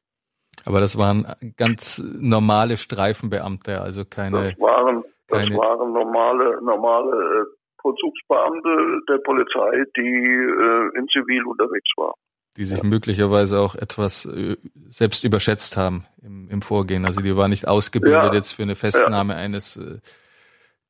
[0.66, 1.26] Aber das waren
[1.58, 4.54] ganz normale Streifenbeamte, also keine.
[4.54, 7.46] Das waren, das keine waren normale, normale äh,
[7.82, 12.20] Vollzugsbeamte der Polizei, die äh, in Zivil unterwegs waren.
[12.58, 12.84] Die sich ja.
[12.84, 14.58] möglicherweise auch etwas äh,
[14.89, 17.06] selbst überschätzt haben im, im Vorgehen.
[17.06, 18.34] Also die waren nicht ausgebildet ja.
[18.34, 19.39] jetzt für eine Festnahme ja.
[19.39, 20.00] eines äh,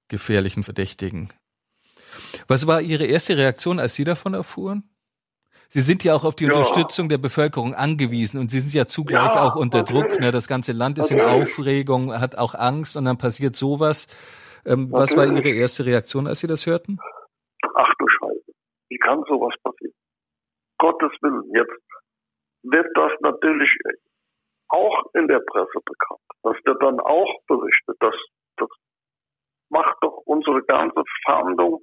[0.07, 1.29] gefährlichen Verdächtigen.
[2.47, 4.83] Was war Ihre erste Reaktion, als Sie davon erfuhren?
[5.71, 6.45] Sie sind ja auch auf die.
[6.45, 10.19] Unterstützung der Bevölkerung angewiesen und Sie sind ja zugleich auch unter Druck.
[10.19, 10.31] Ne?
[10.31, 11.31] Das ganze Land ist natürlich.
[11.31, 14.07] in Aufregung, hat auch Angst und dann passiert sowas.
[14.65, 16.97] Ähm, was war Ihre erste Reaktion, als Sie das hörten?
[17.75, 18.51] Ach du Scheiße,
[18.89, 19.53] wie kann sowas?
[20.79, 21.83] Gottes Willen, jetzt
[22.63, 23.69] wird das natürlich
[24.69, 26.21] auch in der Presse bekannt.
[26.43, 27.95] Das wird dann auch berichtet.
[27.99, 28.15] Das,
[28.57, 28.69] das
[29.69, 31.81] macht doch unsere ganze Fahndung,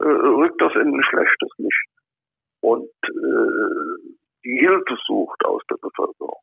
[0.00, 1.88] äh, rückt das in ein schlechtes Licht
[2.60, 6.40] und äh, die Hilfe sucht aus der Bevölkerung.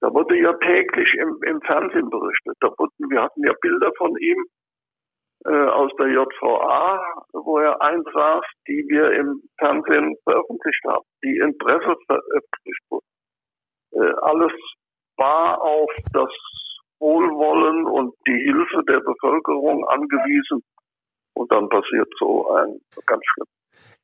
[0.00, 2.56] Da wurde ja täglich im, im Fernsehen berichtet.
[2.60, 4.44] Da wurden, wir hatten ja Bilder von ihm
[5.48, 7.00] äh, aus der JVA,
[7.32, 13.06] wo er einsaß, die wir im Fernsehen veröffentlicht haben, die in Presse veröffentlicht wurden.
[13.92, 14.52] Äh, alles
[15.16, 16.30] war auf das
[17.00, 20.62] Wohlwollen und die Hilfe der Bevölkerung angewiesen.
[21.34, 23.46] Und dann passiert so ein ganz schlimm.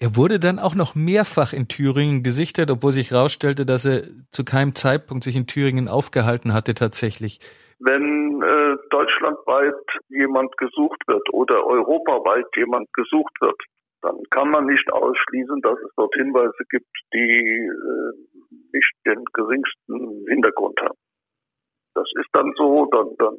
[0.01, 4.45] Er wurde dann auch noch mehrfach in Thüringen gesichtet, obwohl sich herausstellte, dass er zu
[4.45, 7.40] keinem Zeitpunkt sich in Thüringen aufgehalten hatte tatsächlich.
[7.78, 9.74] Wenn äh, deutschlandweit
[10.09, 13.61] jemand gesucht wird oder europaweit jemand gesucht wird,
[14.03, 20.26] dann kann man nicht ausschließen, dass es dort Hinweise gibt, die äh, nicht den geringsten
[20.28, 20.99] Hintergrund haben.
[21.95, 23.36] Das ist dann so, dann, dann,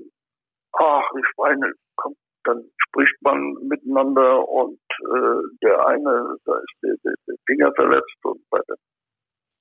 [0.73, 2.15] ach, ich meine, komm,
[2.45, 8.17] dann spricht man miteinander und äh, der eine, da ist der, der, der Finger verletzt
[8.23, 8.77] und bei dem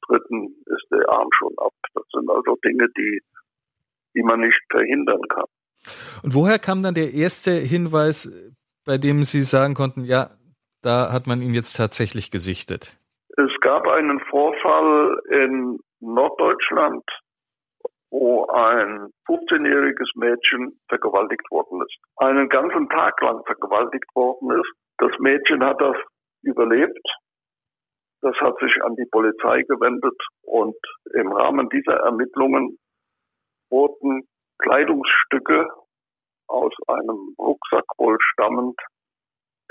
[0.07, 1.73] dritten ist der Arm schon ab.
[1.95, 3.21] Das sind also Dinge, die,
[4.15, 5.47] die man nicht verhindern kann.
[6.23, 8.53] Und woher kam dann der erste Hinweis,
[8.87, 10.31] bei dem Sie sagen konnten, ja,
[10.83, 12.97] da hat man ihn jetzt tatsächlich gesichtet?
[13.37, 17.03] Es gab einen Vorfall in Norddeutschland,
[18.15, 21.97] wo ein 15-jähriges Mädchen vergewaltigt worden ist.
[22.17, 24.73] Einen ganzen Tag lang vergewaltigt worden ist.
[24.99, 25.97] Das Mädchen hat das
[26.43, 27.07] überlebt.
[28.21, 30.77] Das hat sich an die Polizei gewendet und
[31.15, 32.79] im Rahmen dieser Ermittlungen
[33.69, 34.23] wurden
[34.59, 35.67] Kleidungsstücke
[36.47, 38.79] aus einem Rucksack wohl stammend,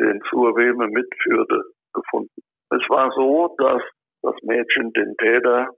[0.01, 1.63] den Surweme mitführte,
[1.93, 2.41] gefunden.
[2.71, 3.81] Es war so, dass
[4.21, 5.69] das Mädchen den Täter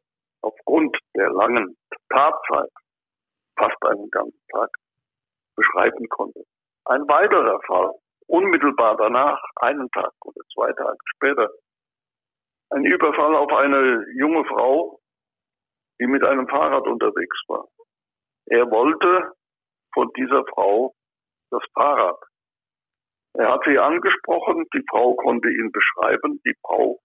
[0.41, 1.75] aufgrund der langen
[2.15, 2.71] Tatzeit,
[3.59, 4.69] fast einen ganzen Tag,
[5.57, 6.43] beschreiben konnte.
[6.85, 7.91] Ein weiterer Fall,
[8.27, 11.49] unmittelbar danach, einen Tag oder zwei Tage später,
[12.71, 14.99] ein Überfall auf eine junge Frau,
[15.99, 17.67] die mit einem Fahrrad unterwegs war.
[18.45, 19.33] Er wollte
[19.93, 20.93] von dieser Frau
[21.51, 22.19] das Fahrrad.
[23.33, 26.99] Er hat sie angesprochen, die Frau konnte ihn beschreiben, die Frau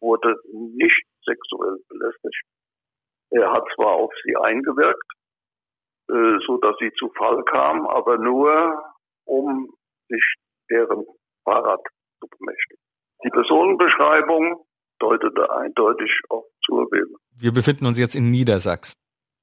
[0.00, 2.44] wurde nicht sexuell belästigt.
[3.30, 5.12] Er hat zwar auf sie eingewirkt,
[6.10, 8.82] äh, so dass sie zu Fall kam, aber nur,
[9.24, 9.68] um
[10.08, 10.34] sich
[10.70, 11.04] deren
[11.44, 11.80] Fahrrad
[12.20, 12.82] zu bemächtigen.
[13.24, 14.64] Die Personenbeschreibung
[14.98, 17.14] deutete eindeutig auf Zurwählen.
[17.38, 18.94] Wir befinden uns jetzt in Niedersachsen.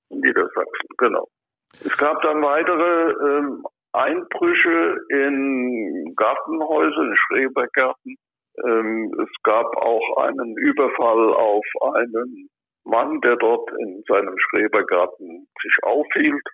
[0.09, 1.27] Niedersachsen, genau.
[1.73, 8.15] Es gab dann weitere ähm, Einbrüche in Gartenhäuser, in Schrebergärten.
[8.63, 11.65] Ähm, es gab auch einen Überfall auf
[11.95, 12.49] einen
[12.85, 16.47] Mann, der dort in seinem Schrebergarten sich aufhielt.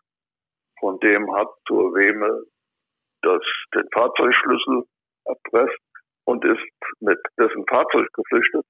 [0.79, 2.43] Von dem hat zur Weme
[3.21, 3.41] das,
[3.75, 4.83] den Fahrzeugschlüssel
[5.25, 5.79] erpresst
[6.25, 8.65] und ist mit dessen Fahrzeug geflüchtet.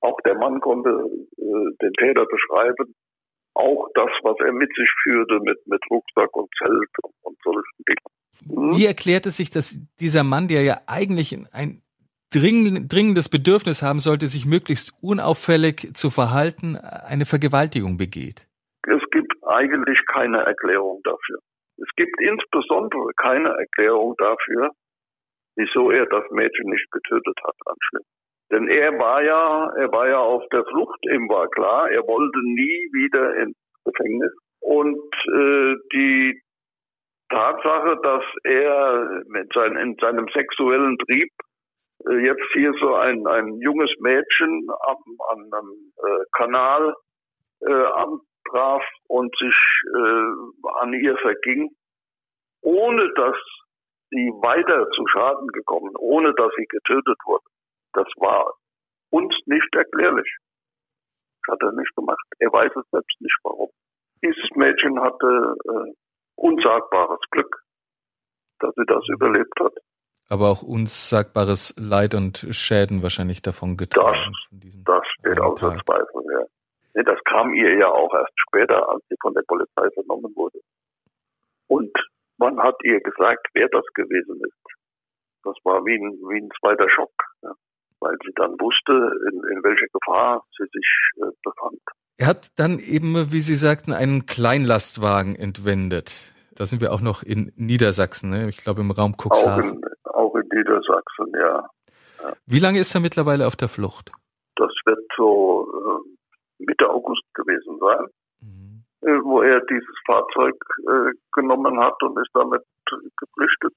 [0.00, 2.94] Auch der Mann konnte äh, den Täter beschreiben.
[3.54, 7.84] Auch das, was er mit sich führte, mit, mit Rucksack und Zelt und, und solchen
[7.86, 8.68] Dingen.
[8.70, 8.76] Hm?
[8.76, 11.83] Wie erklärt es sich, dass dieser Mann, der ja eigentlich ein
[12.34, 18.46] dringendes Bedürfnis haben sollte, sich möglichst unauffällig zu verhalten, eine Vergewaltigung begeht?
[18.86, 21.38] Es gibt eigentlich keine Erklärung dafür.
[21.78, 24.70] Es gibt insbesondere keine Erklärung dafür,
[25.56, 28.14] wieso er das Mädchen nicht getötet hat anschließend.
[28.52, 32.38] Denn er war ja, er war ja auf der Flucht, ihm war klar, er wollte
[32.44, 34.32] nie wieder ins Gefängnis.
[34.60, 36.40] Und äh, die
[37.30, 41.30] Tatsache, dass er mit sein, in seinem sexuellen Trieb
[42.10, 44.96] jetzt hier so ein, ein junges Mädchen am,
[45.30, 46.94] an einem äh, Kanal
[47.60, 49.54] äh, antraf und sich
[49.96, 51.70] äh, an ihr verging,
[52.62, 53.36] ohne dass
[54.10, 57.44] sie weiter zu Schaden gekommen, ohne dass sie getötet wurde.
[57.92, 58.52] Das war
[59.10, 60.36] uns nicht erklärlich.
[61.46, 62.26] Das hat er nicht gemacht.
[62.38, 63.70] Er weiß es selbst nicht warum.
[64.22, 65.92] Dieses Mädchen hatte äh,
[66.36, 67.56] unsagbares Glück,
[68.60, 69.74] dass sie das überlebt hat.
[70.28, 74.32] Aber auch unsagbares Leid und Schäden wahrscheinlich davon getragen.
[74.50, 76.46] Das, das steht außer Zweifel, ja.
[76.94, 80.60] Nee, das kam ihr ja auch erst später, als sie von der Polizei vernommen wurde.
[81.66, 81.92] Und
[82.38, 84.64] man hat ihr gesagt, wer das gewesen ist.
[85.44, 87.12] Das war wie ein, wie ein zweiter Schock,
[87.42, 87.52] ja,
[88.00, 88.92] weil sie dann wusste,
[89.30, 91.80] in, in welcher Gefahr sie sich äh, befand.
[92.16, 96.32] Er hat dann eben, wie Sie sagten, einen Kleinlastwagen entwendet.
[96.54, 98.48] Da sind wir auch noch in Niedersachsen, ne?
[98.48, 99.84] ich glaube im Raum Cuxhaven.
[99.84, 99.94] Auch
[100.50, 101.68] in, Niedersachsen, ja.
[102.22, 102.32] ja.
[102.46, 104.10] Wie lange ist er mittlerweile auf der Flucht?
[104.56, 108.06] Das wird so äh, Mitte August gewesen sein,
[108.40, 108.84] mhm.
[109.00, 110.54] äh, wo er dieses Fahrzeug
[110.88, 112.62] äh, genommen hat und ist damit
[113.16, 113.74] geflüchtet,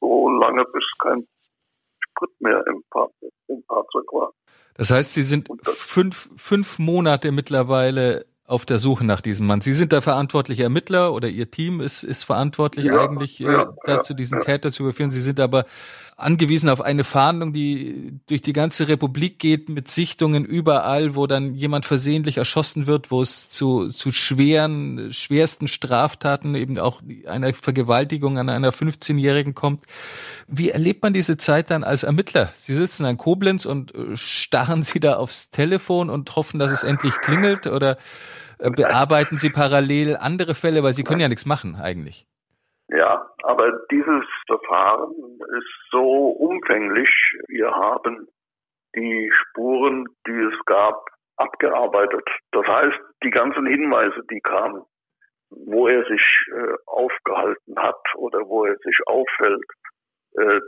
[0.00, 1.26] so lange bis kein
[2.00, 4.32] Sprit mehr im Fahrzeug, im Fahrzeug war.
[4.74, 9.60] Das heißt, Sie sind fünf, fünf Monate mittlerweile auf der Suche nach diesem Mann.
[9.60, 13.72] Sie sind der verantwortliche Ermittler oder Ihr Team ist, ist verantwortlich ja, eigentlich äh, ja,
[13.84, 14.44] dazu, diesen ja.
[14.44, 15.12] Täter zu überführen.
[15.12, 15.66] Sie sind aber
[16.16, 21.54] angewiesen auf eine Fahndung, die durch die ganze Republik geht, mit Sichtungen überall, wo dann
[21.54, 28.36] jemand versehentlich erschossen wird, wo es zu, zu schweren, schwersten Straftaten, eben auch einer Vergewaltigung
[28.36, 29.84] an einer 15-Jährigen kommt.
[30.52, 32.46] Wie erlebt man diese Zeit dann als Ermittler?
[32.54, 36.82] Sie sitzen in Koblenz und äh, starren Sie da aufs Telefon und hoffen, dass es
[36.82, 37.96] endlich klingelt oder
[38.58, 42.26] äh, bearbeiten Sie parallel andere Fälle, weil Sie können ja nichts machen eigentlich.
[42.88, 45.12] Ja, aber dieses Verfahren
[45.58, 47.08] ist so umfänglich.
[47.46, 48.26] Wir haben
[48.96, 52.28] die Spuren, die es gab, abgearbeitet.
[52.50, 54.82] Das heißt, die ganzen Hinweise, die kamen,
[55.50, 56.22] wo er sich
[56.52, 59.89] äh, aufgehalten hat oder wo er sich auffällt, äh,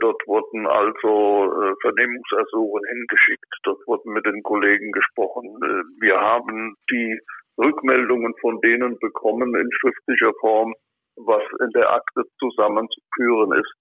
[0.01, 5.45] dort wurden also äh, Vernehmungsersuchen hingeschickt, dort wurden mit den Kollegen gesprochen.
[5.63, 7.19] Äh, wir haben die
[7.57, 10.73] Rückmeldungen von denen bekommen in schriftlicher Form,
[11.15, 13.73] was in der Akte zusammenzuführen ist.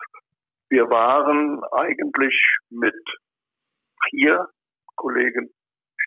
[0.69, 2.37] Wir waren eigentlich
[2.71, 2.95] mit
[4.11, 4.49] vier
[4.97, 5.51] Kollegen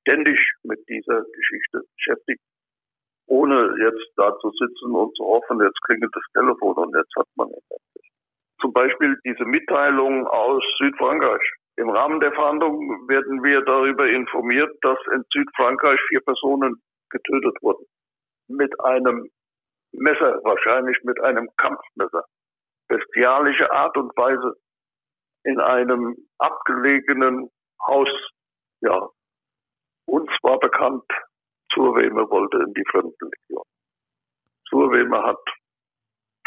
[0.01, 2.41] ständig mit dieser Geschichte beschäftigt,
[3.27, 7.27] ohne jetzt da zu sitzen und zu hoffen, jetzt klingelt das Telefon und jetzt hat
[7.35, 7.94] man endlich.
[8.65, 11.53] Zum Beispiel diese Mitteilung aus Südfrankreich.
[11.77, 17.85] Im Rahmen der Verhandlung werden wir darüber informiert, dass in Südfrankreich vier Personen getötet wurden.
[18.47, 19.29] Mit einem
[19.91, 22.23] Messer, wahrscheinlich mit einem Kampfmesser.
[22.87, 24.55] Bestialische Art und Weise
[25.43, 27.51] in einem abgelegenen
[27.85, 28.09] Haus.
[28.81, 29.09] Ja,
[30.07, 31.05] uns war bekannt,
[31.71, 33.63] Zurweme wollte in die Fremdenlegion.
[34.69, 35.43] Zurweme hat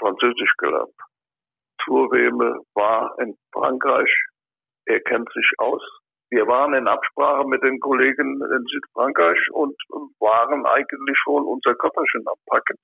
[0.00, 1.07] Französisch gelernt.
[1.84, 4.10] Zurweme war in Frankreich.
[4.86, 5.82] Er kennt sich aus.
[6.30, 9.74] Wir waren in Absprache mit den Kollegen in Südfrankreich und
[10.20, 12.76] waren eigentlich schon unser Köfferchen am Packen.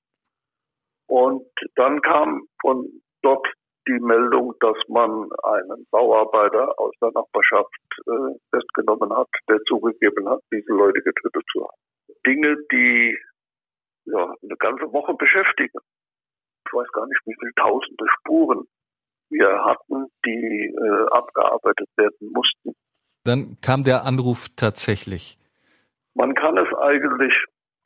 [1.07, 2.89] Und dann kam von
[3.21, 3.47] dort
[3.87, 7.75] die Meldung, dass man einen Bauarbeiter aus der Nachbarschaft
[8.07, 11.77] äh, festgenommen hat, der zugegeben hat, diese Leute getötet zu haben.
[12.25, 13.15] Dinge, die
[14.05, 15.79] ja, eine ganze Woche beschäftigen.
[16.65, 18.67] Ich weiß gar nicht, wie viele tausende Spuren
[19.37, 22.73] wir hatten, die äh, abgearbeitet werden mussten.
[23.23, 25.37] Dann kam der Anruf tatsächlich.
[26.13, 27.33] Man kann es eigentlich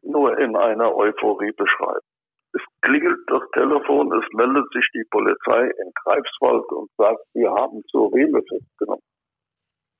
[0.04, 2.06] nur in einer Euphorie beschreiben.
[2.54, 7.84] Es klingelt das Telefon, es meldet sich die Polizei in Greifswald und sagt, wir haben
[7.90, 9.04] zur Reme festgenommen.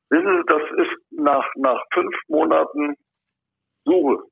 [0.10, 2.96] Wissen Sie, das ist nach, nach fünf Monaten
[3.86, 4.24] Suche,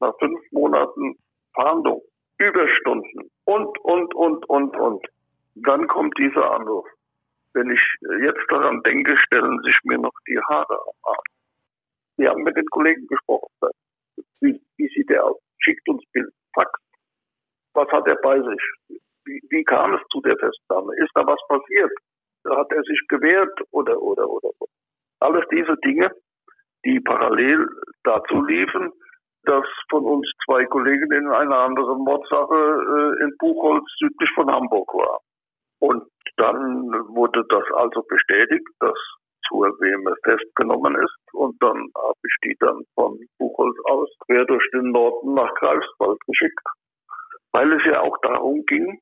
[0.00, 1.16] nach fünf Monaten
[1.54, 2.02] Fahndung,
[2.38, 5.06] Überstunden und, und, und, und, und.
[5.54, 6.86] Dann kommt dieser Anruf.
[7.54, 7.80] Wenn ich
[8.22, 11.24] jetzt daran denke, stellen sich mir noch die Haare am Arm.
[12.16, 13.52] Wir haben mit den Kollegen gesprochen.
[14.40, 15.38] Wie, wie sieht der aus?
[15.58, 16.70] Schickt uns Bild, Fax.
[17.74, 18.98] Was hat er bei sich?
[19.24, 20.92] Wie, wie kam es zu der Festnahme?
[20.96, 21.92] Ist da was passiert?
[22.48, 24.50] Hat er sich gewehrt oder, oder, oder?
[25.20, 26.10] Alles diese Dinge,
[26.84, 27.68] die parallel
[28.02, 28.92] dazu liefen,
[29.44, 34.92] dass von uns zwei Kollegen in einer anderen Mordsache äh, in Buchholz südlich von Hamburg
[34.94, 35.20] war.
[35.82, 36.04] Und
[36.36, 38.96] dann wurde das also bestätigt, dass
[39.48, 41.34] zur Weme festgenommen ist.
[41.34, 46.20] Und dann habe ich die dann von Buchholz aus quer durch den Norden nach Greifswald
[46.24, 46.62] geschickt.
[47.50, 49.00] Weil es ja auch darum ging,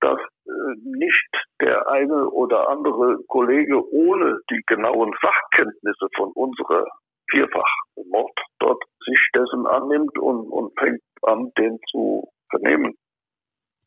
[0.00, 0.50] dass äh,
[0.82, 1.30] nicht
[1.60, 6.84] der eine oder andere Kollege ohne die genauen Sachkenntnisse von unserer
[7.30, 12.96] Vierfachmord dort sich dessen annimmt und, und fängt an, den zu vernehmen.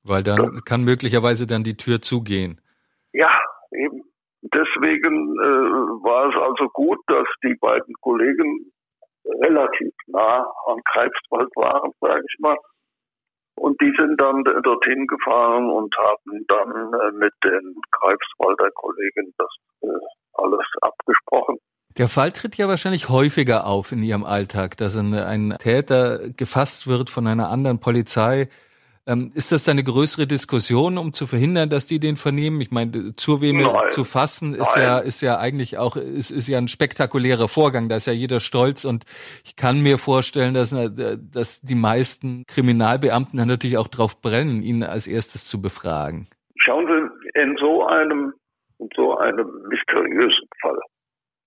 [0.05, 2.61] Weil dann kann möglicherweise dann die Tür zugehen.
[3.11, 3.29] Ja,
[3.71, 4.03] eben.
[4.41, 8.71] Deswegen äh, war es also gut, dass die beiden Kollegen
[9.41, 12.57] relativ nah an Greifswald waren, sage ich mal.
[13.55, 19.49] Und die sind dann dorthin gefahren und haben dann äh, mit den Greifswalder Kollegen das
[19.81, 19.87] äh,
[20.33, 21.57] alles abgesprochen.
[21.97, 26.87] Der Fall tritt ja wahrscheinlich häufiger auf in Ihrem Alltag, dass ein, ein Täter gefasst
[26.87, 28.49] wird von einer anderen Polizei.
[29.07, 32.59] Ähm, ist das eine größere Diskussion, um zu verhindern, dass die den vernehmen?
[32.59, 34.83] Ich meine, zur Weme zu fassen ist Nein.
[34.83, 37.87] ja ist ja eigentlich auch ist, ist ja ein spektakulärer Vorgang.
[37.87, 39.05] Da ist ja jeder stolz und
[39.43, 40.89] ich kann mir vorstellen, dass äh,
[41.31, 46.27] dass die meisten Kriminalbeamten dann natürlich auch drauf brennen, ihn als erstes zu befragen.
[46.57, 48.33] Schauen Sie, in so einem
[48.79, 50.79] in so einem mysteriösen Fall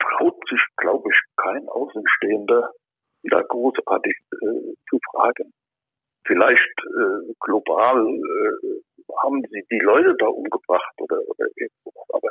[0.00, 2.70] traut sich, glaube ich, kein Außenstehender,
[3.24, 5.52] da großartig äh, zu fragen.
[6.28, 12.28] Vielleicht äh, global äh, haben sie die Leute da umgebracht oder, oder irgendwas, aber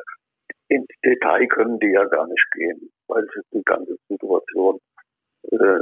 [0.69, 4.79] ins Detail können die ja gar nicht gehen, weil sie die ganze Situation,
[5.51, 5.79] äh,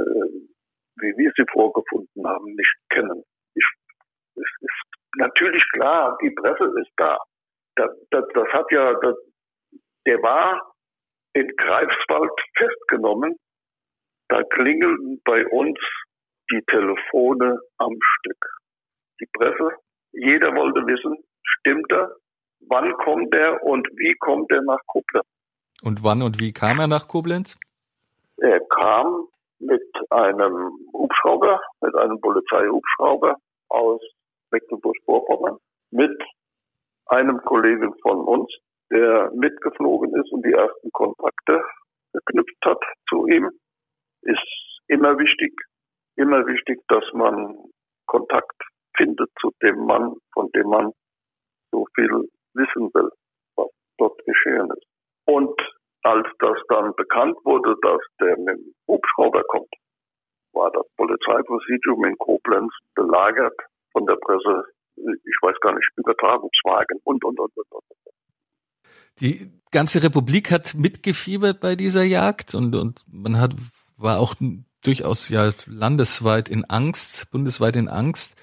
[0.96, 3.22] wie wir sie vorgefunden haben, nicht kennen.
[3.54, 3.66] Ich,
[4.36, 7.18] es ist natürlich klar, die Presse ist da.
[7.76, 9.16] Das, das, das hat ja, das,
[10.06, 10.72] der war
[11.34, 13.36] in Greifswald festgenommen.
[14.28, 15.78] Da klingelten bei uns
[16.50, 18.44] die Telefone am Stück.
[19.20, 19.76] Die Presse,
[20.12, 22.16] jeder wollte wissen, stimmt er?
[22.68, 25.26] Wann kommt er und wie kommt er nach Koblenz?
[25.82, 27.58] Und wann und wie kam er nach Koblenz?
[28.38, 29.28] Er kam
[29.58, 33.36] mit einem Hubschrauber, mit einem Polizeihubschrauber
[33.68, 34.00] aus
[34.50, 35.58] Mecklenburg-Vorpommern,
[35.90, 36.22] mit
[37.06, 38.52] einem Kollegen von uns,
[38.90, 41.62] der mitgeflogen ist und die ersten Kontakte
[42.12, 43.50] geknüpft hat zu ihm,
[44.22, 45.52] ist immer wichtig,
[46.16, 47.56] immer wichtig, dass man
[48.06, 48.56] Kontakt
[48.96, 50.92] findet zu dem Mann, von dem man
[51.70, 53.10] so viel wissen will,
[53.56, 54.86] was dort geschehen ist.
[55.26, 55.54] Und
[56.02, 59.72] als das dann bekannt wurde, dass der mit dem Hubschrauber kommt,
[60.52, 63.58] war das Polizeipräsidium in Koblenz belagert
[63.92, 64.64] von der Presse,
[64.96, 67.84] ich weiß gar nicht, Übertragungswagen und, und, und, und, und.
[69.20, 73.52] Die ganze Republik hat mitgefiebert bei dieser Jagd und, und man hat,
[73.96, 74.34] war auch
[74.82, 78.36] durchaus ja landesweit in Angst, bundesweit in Angst.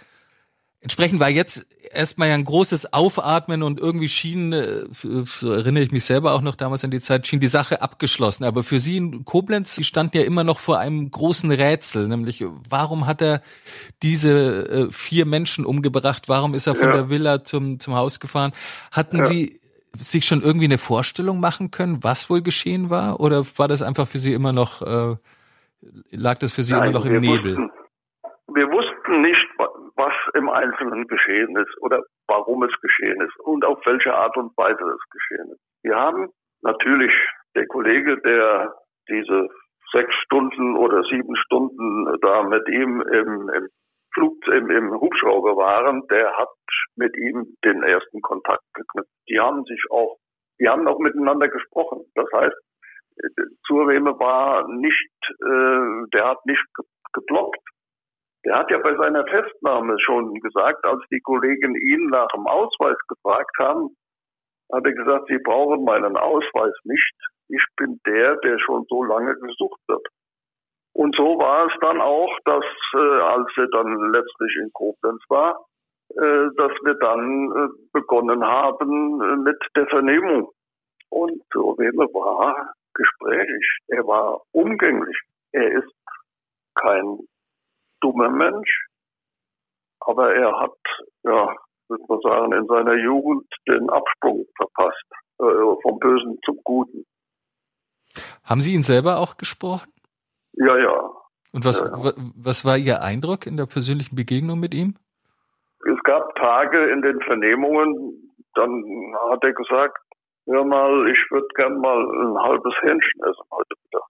[0.82, 5.92] Entsprechend war jetzt erstmal ja ein großes Aufatmen und irgendwie schien, äh, so erinnere ich
[5.92, 8.44] mich selber auch noch damals an die Zeit, schien die Sache abgeschlossen.
[8.44, 12.44] Aber für Sie in Koblenz, Sie standen ja immer noch vor einem großen Rätsel, nämlich
[12.70, 13.42] warum hat er
[14.02, 16.28] diese äh, vier Menschen umgebracht?
[16.28, 16.94] Warum ist er von ja.
[16.94, 18.52] der Villa zum, zum Haus gefahren?
[18.92, 19.24] Hatten ja.
[19.24, 19.62] Sie
[19.98, 23.20] sich schon irgendwie eine Vorstellung machen können, was wohl geschehen war?
[23.20, 25.16] Oder war das einfach für Sie immer noch, äh,
[26.12, 27.58] lag das für Sie Nein, immer noch im Nebel?
[27.58, 27.72] Wussten,
[28.54, 29.48] wir wussten nicht,
[29.96, 34.56] was im Einzelnen geschehen ist oder warum es geschehen ist und auf welche Art und
[34.58, 35.62] Weise es geschehen ist.
[35.84, 36.30] Wir haben
[36.62, 37.14] natürlich
[37.56, 38.74] der Kollege, der
[39.10, 39.50] diese
[39.92, 43.68] sechs Stunden oder sieben Stunden da mit ihm im, im
[44.14, 46.50] Flug im, im Hubschrauber waren, der hat
[46.96, 49.10] mit ihm den ersten Kontakt geknüpft.
[49.30, 50.18] Die haben sich auch,
[50.60, 52.06] die haben auch miteinander gesprochen.
[52.16, 52.56] Das heißt,
[53.66, 56.66] Zureme war nicht, äh, der hat nicht
[57.14, 57.60] geblockt.
[58.46, 62.98] Der hat ja bei seiner Festnahme schon gesagt, als die Kollegen ihn nach dem Ausweis
[63.08, 63.96] gefragt haben,
[64.72, 67.16] hat er gesagt, Sie brauchen meinen Ausweis nicht.
[67.50, 70.06] Ich bin der, der schon so lange gesucht wird.
[70.94, 75.66] Und so war es dann auch, dass äh, als er dann letztlich in Koblenz war,
[76.10, 80.52] äh, dass wir dann äh, begonnen haben äh, mit der Vernehmung.
[81.10, 85.18] Und Röme war gesprächig, er war umgänglich.
[85.52, 85.94] Er ist
[86.76, 87.20] kein
[88.02, 88.88] dummer Mensch,
[90.00, 90.78] aber er hat,
[91.24, 91.56] ja,
[91.90, 95.06] würde man sagen, in seiner Jugend den Absprung verpasst,
[95.40, 97.06] äh, vom Bösen zum Guten.
[98.44, 99.92] Haben Sie ihn selber auch gesprochen?
[100.54, 101.10] Ja, ja.
[101.52, 102.14] Und was, ja, ja.
[102.36, 104.96] was war Ihr Eindruck in der persönlichen Begegnung mit ihm?
[105.86, 108.84] Es gab Tage in den Vernehmungen, dann
[109.30, 109.98] hat er gesagt,
[110.46, 114.08] hör mal, ich würde gern mal ein halbes Hähnchen essen heute Mittag.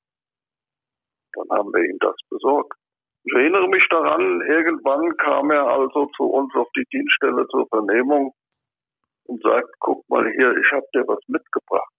[1.33, 2.77] Dann haben wir ihm das besorgt.
[3.25, 8.33] Ich erinnere mich daran, irgendwann kam er also zu uns auf die Dienststelle zur Vernehmung
[9.25, 11.93] und sagt, guck mal hier, ich habe dir was mitgebracht.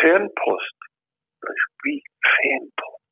[0.00, 0.74] Fanpost.
[1.84, 3.04] Wie Fanpost?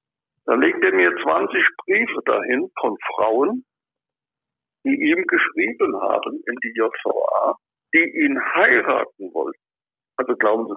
[0.47, 3.65] Da legt er mir 20 Briefe dahin von Frauen,
[4.85, 7.57] die ihm geschrieben haben in die JVA,
[7.95, 9.68] die ihn heiraten wollten.
[10.19, 10.75] Also glauben Sie,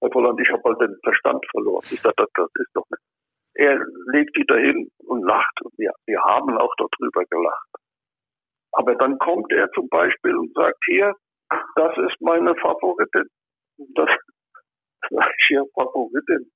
[0.00, 1.82] Herr Volland, ich habe halt den Verstand verloren.
[1.84, 3.02] Ich sage, das, das ist doch nicht.
[3.54, 3.78] Er
[4.12, 5.58] legt die dahin und lacht.
[5.78, 7.68] Wir, wir haben auch darüber gelacht.
[8.72, 11.14] Aber dann kommt er zum Beispiel und sagt, hier,
[11.76, 13.28] das ist meine Favoritin.
[13.94, 14.08] Das
[15.10, 16.50] sage ich ja Favoritin.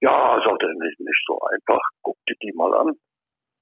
[0.00, 1.82] Ja, sagt er nicht, nicht so einfach.
[2.02, 2.94] Guck dir die mal an.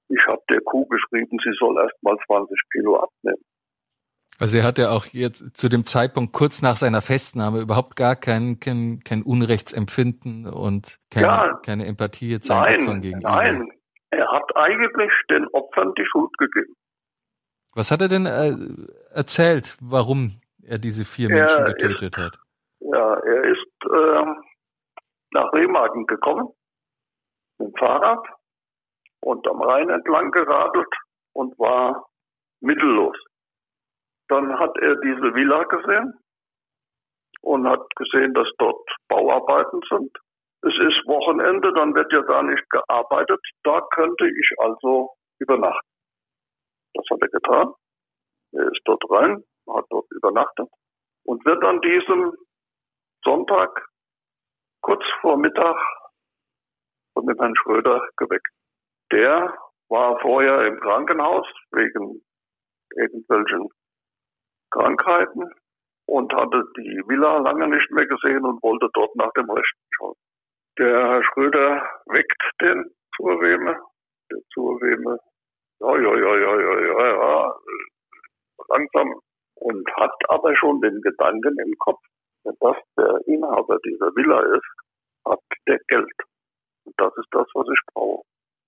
[0.09, 3.43] Ich habe der Kuh geschrieben, sie soll erst mal 20 Kilo abnehmen.
[4.37, 8.15] Also er hat ja auch jetzt zu dem Zeitpunkt kurz nach seiner Festnahme überhaupt gar
[8.15, 13.29] kein, kein, kein Unrechtsempfinden und keine, ja, keine Empathie jetzt seinen nein, Opfern gegenüber.
[13.29, 13.71] Nein,
[14.11, 16.75] er hat eigentlich den Opfern die Schuld gegeben.
[17.73, 18.55] Was hat er denn äh,
[19.13, 22.37] erzählt, warum er diese vier er Menschen getötet ist, hat?
[22.79, 24.25] Ja, er ist äh,
[25.31, 26.49] nach Remagen gekommen
[27.57, 28.25] mit dem Fahrrad
[29.21, 30.93] und am Rhein entlang geradelt
[31.33, 32.07] und war
[32.59, 33.15] mittellos.
[34.27, 36.13] Dann hat er diese Villa gesehen
[37.41, 40.17] und hat gesehen, dass dort Bauarbeiten sind.
[40.61, 43.39] Es ist Wochenende, dann wird ja da nicht gearbeitet.
[43.63, 45.87] Da könnte ich also übernachten.
[46.95, 47.73] Das hat er getan.
[48.53, 50.69] Er ist dort rein, hat dort übernachtet
[51.25, 52.33] und wird an diesem
[53.23, 53.87] Sonntag
[54.81, 55.77] kurz vor Mittag
[57.13, 58.47] von dem Herrn Schröder geweckt.
[59.11, 59.55] Der
[59.89, 62.23] war vorher im Krankenhaus wegen
[62.95, 63.69] irgendwelchen
[65.15, 65.51] Krankheiten
[66.07, 70.15] und hatte die Villa lange nicht mehr gesehen und wollte dort nach dem Rechten schauen.
[70.77, 73.79] Der Herr Schröder weckt den Zurweme,
[74.31, 75.19] der Zurweme,
[75.79, 77.55] ja, ja, ja, ja, ja, ja, ja,
[78.69, 79.19] langsam
[79.55, 82.01] und hat aber schon den Gedanken im Kopf,
[82.43, 84.67] dass der Inhaber dieser Villa ist,
[85.25, 86.13] hat der Geld.
[86.85, 88.23] Und das ist das, was ich brauche.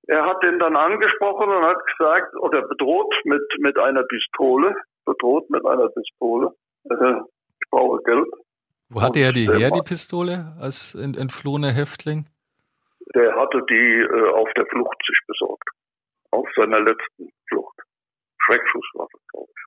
[0.07, 4.75] Er hat den dann angesprochen und hat gesagt, oder bedroht mit, mit einer Pistole,
[5.17, 6.53] bedroht mit einer Pistole,
[6.89, 7.21] äh,
[7.59, 8.27] ich brauche Geld.
[8.89, 12.27] Wo hatte er die her, die Pistole, als entflohener Häftling?
[13.15, 15.69] Der hatte die äh, auf der Flucht sich besorgt.
[16.31, 17.79] Auf seiner letzten Flucht.
[18.45, 19.63] Schreckschusswaffe, glaube ich.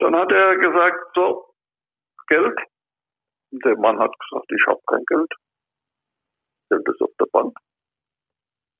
[0.00, 1.54] Dann hat er gesagt, so,
[2.28, 2.58] Geld.
[3.52, 5.32] Der Mann hat gesagt, ich habe kein Geld.
[6.70, 7.56] Geld ist auf der Bank.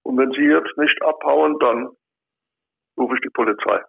[0.03, 1.91] Und wenn Sie jetzt nicht abhauen, dann
[2.97, 3.83] rufe ich die Polizei.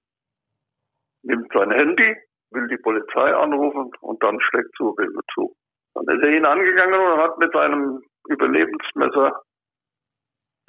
[1.54, 2.16] Sein Handy,
[2.52, 5.56] will die Polizei anrufen und dann schlägt Zuwilde zu.
[5.93, 9.41] Dann ist er ihn angegangen und hat mit seinem Überlebensmesser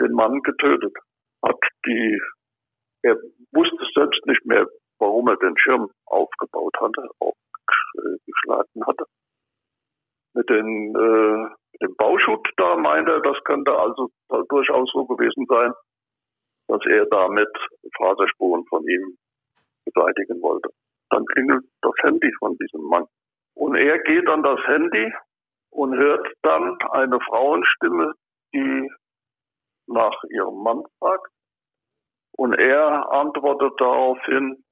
[0.01, 0.93] den Mann getötet.
[1.45, 2.21] Hat die,
[3.03, 3.17] er
[3.53, 4.67] wusste selbst nicht mehr,
[4.99, 9.05] warum er den Schirm aufgebaut hatte, aufgeschlagen hatte.
[10.35, 11.49] Mit den, äh,
[11.83, 14.09] dem Bauschutt da meint er, das könnte also
[14.49, 15.73] durchaus so gewesen sein,
[16.69, 17.51] dass er damit
[17.99, 19.19] Faserspuren von ihm
[19.85, 20.71] beseitigen wollte.
[21.11, 23.05] Dann klingelt das Handy von diesem Mann.
[23.55, 25.13] Und er geht an das Handy
[25.71, 28.13] und hört dann eine Frauenstimme,
[28.55, 28.91] die
[29.87, 31.29] nach ihrem Mann fragt.
[32.37, 34.65] Und er antwortet daraufhin,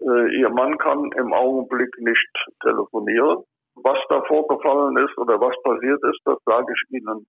[0.00, 2.30] äh, ihr Mann kann im Augenblick nicht
[2.62, 3.44] telefonieren.
[3.76, 7.26] Was da vorgefallen ist oder was passiert ist, das sage ich Ihnen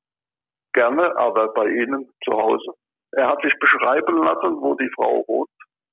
[0.74, 2.74] gerne, aber bei Ihnen zu Hause.
[3.12, 5.50] Er hat sich beschreiben lassen, wo die Frau wohnt.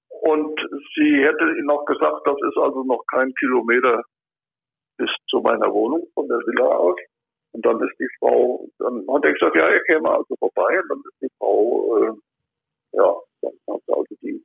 [0.09, 0.59] Und
[0.95, 4.03] sie hätte ihm noch gesagt, das ist also noch kein Kilometer
[4.97, 6.99] bis zu meiner Wohnung von der Villa aus.
[7.53, 10.81] Und dann ist die Frau, dann hat er gesagt, ja, er käme also vorbei.
[10.83, 12.13] Und dann ist die Frau, äh,
[12.93, 14.45] ja, dann hat sie also die,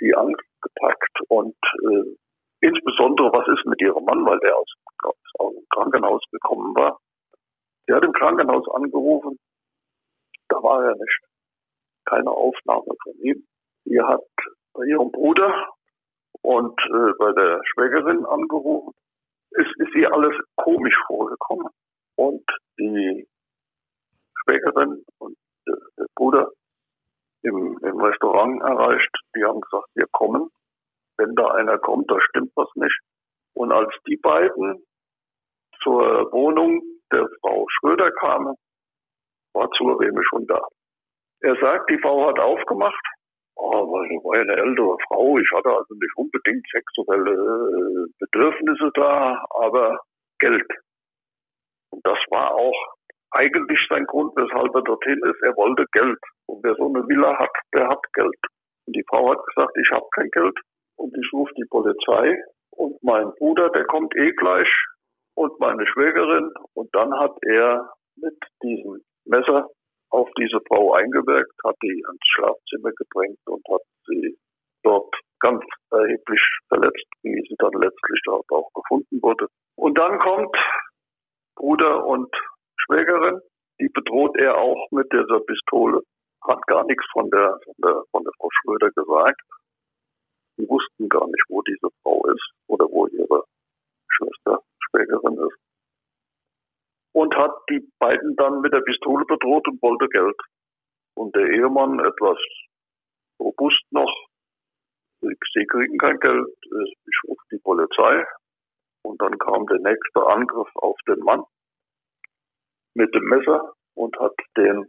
[0.00, 1.18] die Angst gepackt.
[1.28, 2.16] Und äh,
[2.60, 4.72] insbesondere, was ist mit ihrem Mann, weil der aus,
[5.38, 6.98] aus dem Krankenhaus gekommen war.
[7.86, 9.38] Sie hat im Krankenhaus angerufen,
[10.48, 11.20] da war er nicht.
[12.06, 13.46] Keine Aufnahme von ihm.
[13.84, 14.24] Sie hat
[14.72, 15.68] bei ihrem Bruder
[16.42, 18.92] und äh, bei der Schwägerin angerufen.
[19.56, 21.68] Es ist ihr alles komisch vorgekommen.
[22.16, 22.44] Und
[22.78, 23.26] die
[24.42, 25.36] Schwägerin und
[25.66, 26.50] der, der Bruder
[27.42, 30.50] im, im Restaurant erreicht, die haben gesagt, wir kommen.
[31.16, 32.98] Wenn da einer kommt, da stimmt was nicht.
[33.54, 34.84] Und als die beiden
[35.82, 36.82] zur Wohnung
[37.12, 38.56] der Frau Schröder kamen,
[39.52, 40.60] war Zurweme schon da.
[41.40, 43.13] Er sagt, die Frau hat aufgemacht
[43.56, 45.38] Oh, weil ich war ja eine ältere Frau.
[45.38, 50.00] Ich hatte also nicht unbedingt sexuelle äh, Bedürfnisse da, aber
[50.40, 50.70] Geld.
[51.90, 52.94] Und das war auch
[53.30, 55.42] eigentlich sein Grund, weshalb er dorthin ist.
[55.42, 56.18] Er wollte Geld.
[56.46, 58.38] Und wer so eine Villa hat, der hat Geld.
[58.86, 60.58] Und die Frau hat gesagt, ich habe kein Geld.
[60.96, 62.36] Und ich rufe die Polizei.
[62.70, 64.68] Und mein Bruder, der kommt eh gleich.
[65.36, 66.52] Und meine Schwägerin.
[66.74, 69.68] Und dann hat er mit diesem Messer
[70.14, 74.38] auf diese Frau eingewirkt, hat die ans Schlafzimmer gedrängt und hat sie
[74.84, 79.48] dort ganz erheblich verletzt, wie sie dann letztlich dort auch gefunden wurde.
[79.76, 80.56] Und dann kommt
[81.56, 82.30] Bruder und
[82.76, 83.40] Schwägerin,
[83.80, 86.00] die bedroht er auch mit dieser Pistole,
[86.42, 89.40] hat gar nichts von der, von der, von der Frau Schröder gesagt.
[90.58, 93.42] Die wussten gar nicht, wo diese Frau ist oder wo ihre
[94.08, 95.58] Schwester, Schwägerin ist.
[97.14, 100.36] Und hat die beiden dann mit der Pistole bedroht und wollte Geld.
[101.16, 102.38] Und der Ehemann, etwas
[103.40, 104.12] robust noch,
[105.20, 108.24] sie kriegen kein Geld, ich rufe die Polizei.
[109.04, 111.44] Und dann kam der nächste Angriff auf den Mann
[112.94, 114.84] mit dem Messer und hat den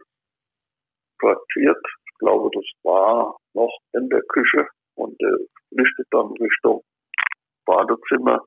[1.19, 1.85] fraktiert.
[2.05, 5.37] Ich glaube, das war noch in der Küche und er
[5.69, 6.81] flüchtet dann Richtung
[7.65, 8.41] Badezimmer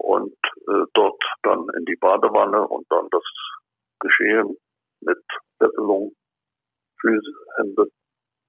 [0.00, 0.34] und
[0.68, 3.22] äh, dort dann in die Badewanne und dann das
[4.00, 4.56] Geschehen
[5.00, 5.22] mit
[5.58, 6.12] Fesselung,
[7.00, 7.86] Füße, Hände,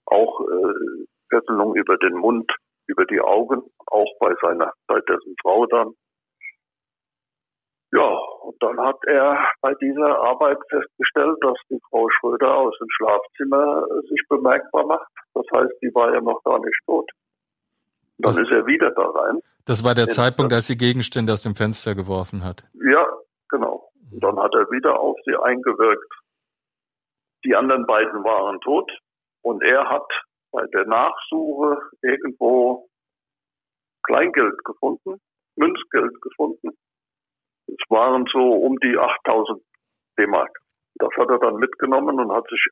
[0.05, 2.51] auch äh, Fesselung über den Mund,
[2.87, 5.93] über die Augen, auch bei seiner, bei dessen Frau dann.
[7.93, 8.07] Ja,
[8.43, 13.85] und dann hat er bei dieser Arbeit festgestellt, dass die Frau Schröder aus dem Schlafzimmer
[14.09, 15.11] sich bemerkbar macht.
[15.33, 17.11] Das heißt, die war ja noch gar nicht tot.
[18.21, 19.39] Dann das, ist er wieder da rein.
[19.65, 22.63] Das war der Zeitpunkt, als sie Gegenstände aus dem Fenster geworfen hat.
[22.73, 23.07] Ja,
[23.49, 23.91] genau.
[24.11, 26.13] Und dann hat er wieder auf sie eingewirkt.
[27.45, 28.91] Die anderen beiden waren tot
[29.41, 30.07] und er hat
[30.51, 32.87] bei der Nachsuche irgendwo
[34.03, 35.19] Kleingeld gefunden,
[35.55, 36.71] Münzgeld gefunden.
[37.67, 39.61] Es waren so um die 8000
[40.19, 40.59] D-Mark.
[40.95, 42.63] Das hat er dann mitgenommen und hat sich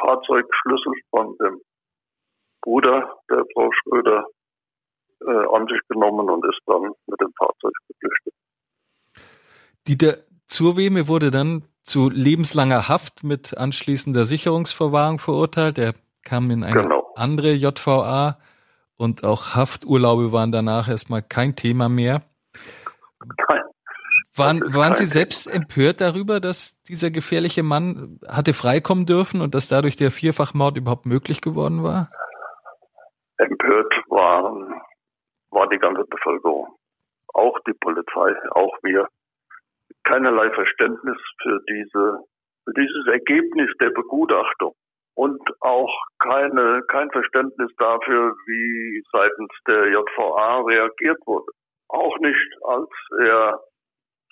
[0.00, 1.60] Fahrzeugschlüssel von dem
[2.62, 4.26] Bruder der Frau Schröder
[5.26, 8.34] äh, an sich genommen und ist dann mit dem Fahrzeug geflüchtet.
[9.86, 10.14] Dieter
[10.46, 15.78] Zurweme wurde dann zu lebenslanger Haft mit anschließender Sicherungsverwahrung verurteilt.
[15.78, 17.12] Er kam in eine genau.
[17.16, 18.38] andere JVA
[18.96, 22.22] und auch Hafturlaube waren danach erstmal kein Thema mehr.
[23.48, 23.62] Nein.
[24.36, 29.68] Waren, waren Sie selbst empört darüber, dass dieser gefährliche Mann hatte freikommen dürfen und dass
[29.68, 32.10] dadurch der Vierfachmord überhaupt möglich geworden war?
[33.38, 34.80] Empört waren,
[35.50, 36.74] war die ganze Bevölkerung.
[37.34, 39.06] Auch die Polizei, auch wir.
[40.04, 42.24] Keinerlei Verständnis für diese,
[42.64, 44.74] für dieses Ergebnis der Begutachtung
[45.14, 51.52] und auch keine, kein Verständnis dafür, wie seitens der JVA reagiert wurde.
[51.88, 52.88] Auch nicht, als
[53.20, 53.60] er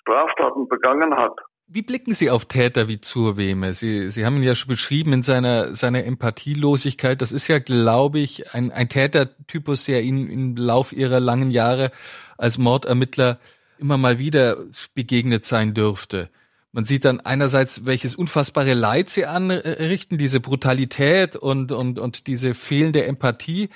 [0.01, 1.37] Straftaten begangen hat.
[1.71, 3.75] Wie blicken Sie auf Täter wie Zurweme?
[3.75, 7.21] Sie, Sie haben ihn ja schon beschrieben in seiner, seiner Empathielosigkeit.
[7.21, 11.91] Das ist ja, glaube ich, ein, ein Tätertypus, der Ihnen im Lauf Ihrer langen Jahre
[12.39, 13.37] als Mordermittler
[13.77, 14.57] immer mal wieder
[14.95, 16.29] begegnet sein dürfte.
[16.71, 22.55] Man sieht dann einerseits, welches unfassbare Leid sie anrichten, diese Brutalität und, und, und diese
[22.55, 23.69] fehlende Empathie.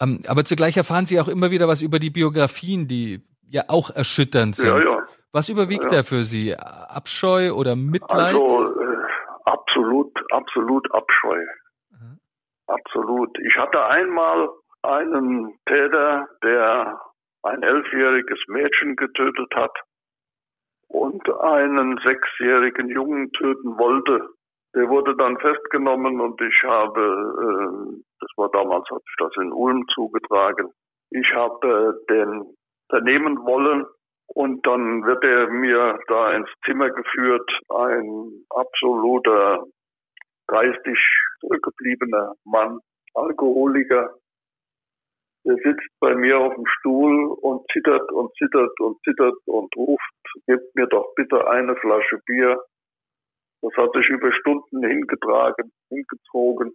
[0.00, 3.90] Ähm, aber zugleich erfahren sie auch immer wieder was über die Biografien, die ja auch
[3.90, 4.66] erschütternd sind.
[4.66, 5.06] Ja, ja.
[5.34, 5.98] Was überwiegt ja.
[5.98, 6.54] da für Sie?
[6.54, 8.36] Abscheu oder Mitleid?
[8.36, 8.96] Also äh,
[9.44, 11.40] absolut, absolut Abscheu.
[11.90, 12.20] Mhm.
[12.68, 13.36] Absolut.
[13.40, 14.48] Ich hatte einmal
[14.82, 17.00] einen Täter, der
[17.42, 19.76] ein elfjähriges Mädchen getötet hat
[20.86, 24.28] und einen sechsjährigen Jungen töten wollte.
[24.76, 29.52] Der wurde dann festgenommen und ich habe, äh, das war damals, hat sich das in
[29.52, 30.72] Ulm zugetragen,
[31.10, 32.54] ich habe äh, den
[32.88, 33.84] vernehmen wollen
[34.28, 39.64] und dann wird er mir da ins Zimmer geführt, ein absoluter
[40.46, 40.98] geistig
[41.40, 42.80] zurückgebliebener Mann,
[43.14, 44.14] Alkoholiker,
[45.44, 50.14] der sitzt bei mir auf dem Stuhl und zittert und zittert und zittert und ruft,
[50.46, 52.58] gebt mir doch bitte eine Flasche Bier.
[53.60, 56.74] Das hat sich über Stunden hingetragen, hingezogen.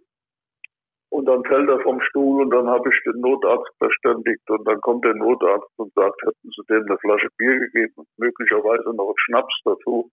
[1.10, 4.80] Und dann fällt er vom Stuhl und dann habe ich den Notarzt verständigt und dann
[4.80, 9.18] kommt der Notarzt und sagt, hätten Sie dem eine Flasche Bier gegeben, möglicherweise noch einen
[9.18, 10.08] Schnaps dazu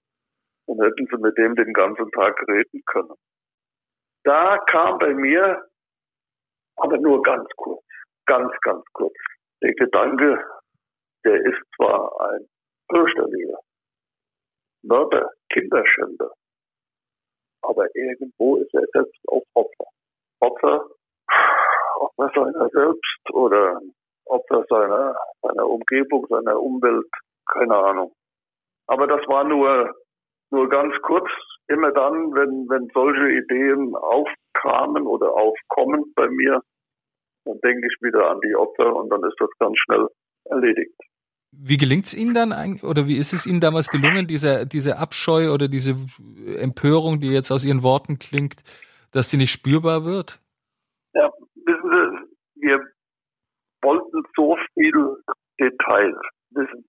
[0.66, 3.14] und hätten Sie mit dem den ganzen Tag reden können.
[4.24, 5.68] Da kam bei mir,
[6.78, 7.86] aber nur ganz kurz,
[8.26, 9.16] ganz, ganz kurz.
[9.62, 10.44] Der Gedanke,
[11.24, 12.48] der ist zwar ein
[12.90, 13.60] fürchterlicher
[14.82, 16.32] Mörder, Kinderschänder,
[17.62, 19.86] aber irgendwo ist er selbst auch Opfer.
[20.40, 20.86] Opfer,
[22.00, 23.80] Opfer seiner selbst oder
[24.26, 27.10] Opfer seiner, seiner Umgebung, seiner Umwelt,
[27.52, 28.12] keine Ahnung.
[28.88, 29.94] Aber das war nur,
[30.52, 31.30] nur ganz kurz.
[31.68, 36.62] immer dann, wenn, wenn solche Ideen aufkamen oder aufkommen bei mir,
[37.46, 40.08] dann denke ich wieder an die Opfer und dann ist das ganz schnell
[40.46, 40.96] erledigt.
[41.52, 44.98] Wie gelingt es Ihnen dann eigentlich, oder wie ist es Ihnen damals gelungen, diese, diese
[44.98, 45.96] Abscheu oder diese
[46.58, 48.64] Empörung, die jetzt aus Ihren Worten klingt,
[49.12, 50.40] dass sie nicht spürbar wird?
[51.14, 52.80] Ja, wissen Sie, wir
[53.82, 55.24] wollten so viel
[55.60, 56.18] Details
[56.52, 56.86] wissen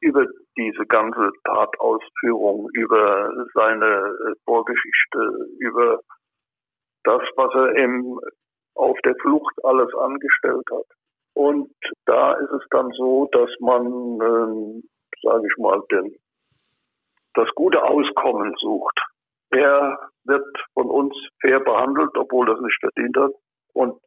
[0.00, 6.00] über diese ganze Tatausführung, über seine Vorgeschichte, über
[7.04, 8.20] das, was er im,
[8.74, 10.86] auf der Flucht alles angestellt hat.
[11.34, 11.70] Und
[12.06, 14.82] da ist es dann so, dass man, ähm,
[15.22, 16.14] sage ich mal, den,
[17.34, 19.00] das gute Auskommen sucht.
[19.54, 23.32] Er wird von uns fair behandelt, obwohl das nicht verdient hat.
[23.72, 24.00] Und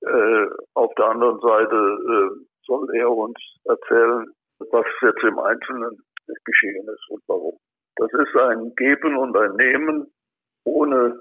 [0.00, 4.26] äh, auf der anderen Seite äh, soll er uns erzählen,
[4.58, 6.02] was jetzt im Einzelnen
[6.44, 7.58] geschehen ist und warum.
[7.96, 10.06] Das ist ein Geben und ein Nehmen,
[10.64, 11.20] ohne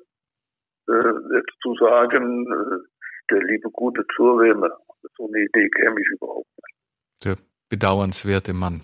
[0.88, 2.88] äh, jetzt zu sagen, äh,
[3.32, 4.72] der liebe gute Zurwähne.
[5.18, 7.26] So eine Idee käme ich überhaupt nicht.
[7.26, 7.38] Der
[7.70, 8.82] bedauernswerte Mann.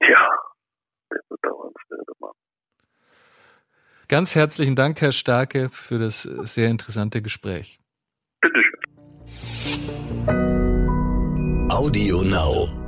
[0.00, 0.28] Ja,
[1.10, 2.32] der bedauernswerte Mann.
[4.12, 7.80] Ganz herzlichen Dank, Herr Starke, für das sehr interessante Gespräch.
[8.42, 8.78] Bitteschön.
[11.70, 12.81] Audio Now.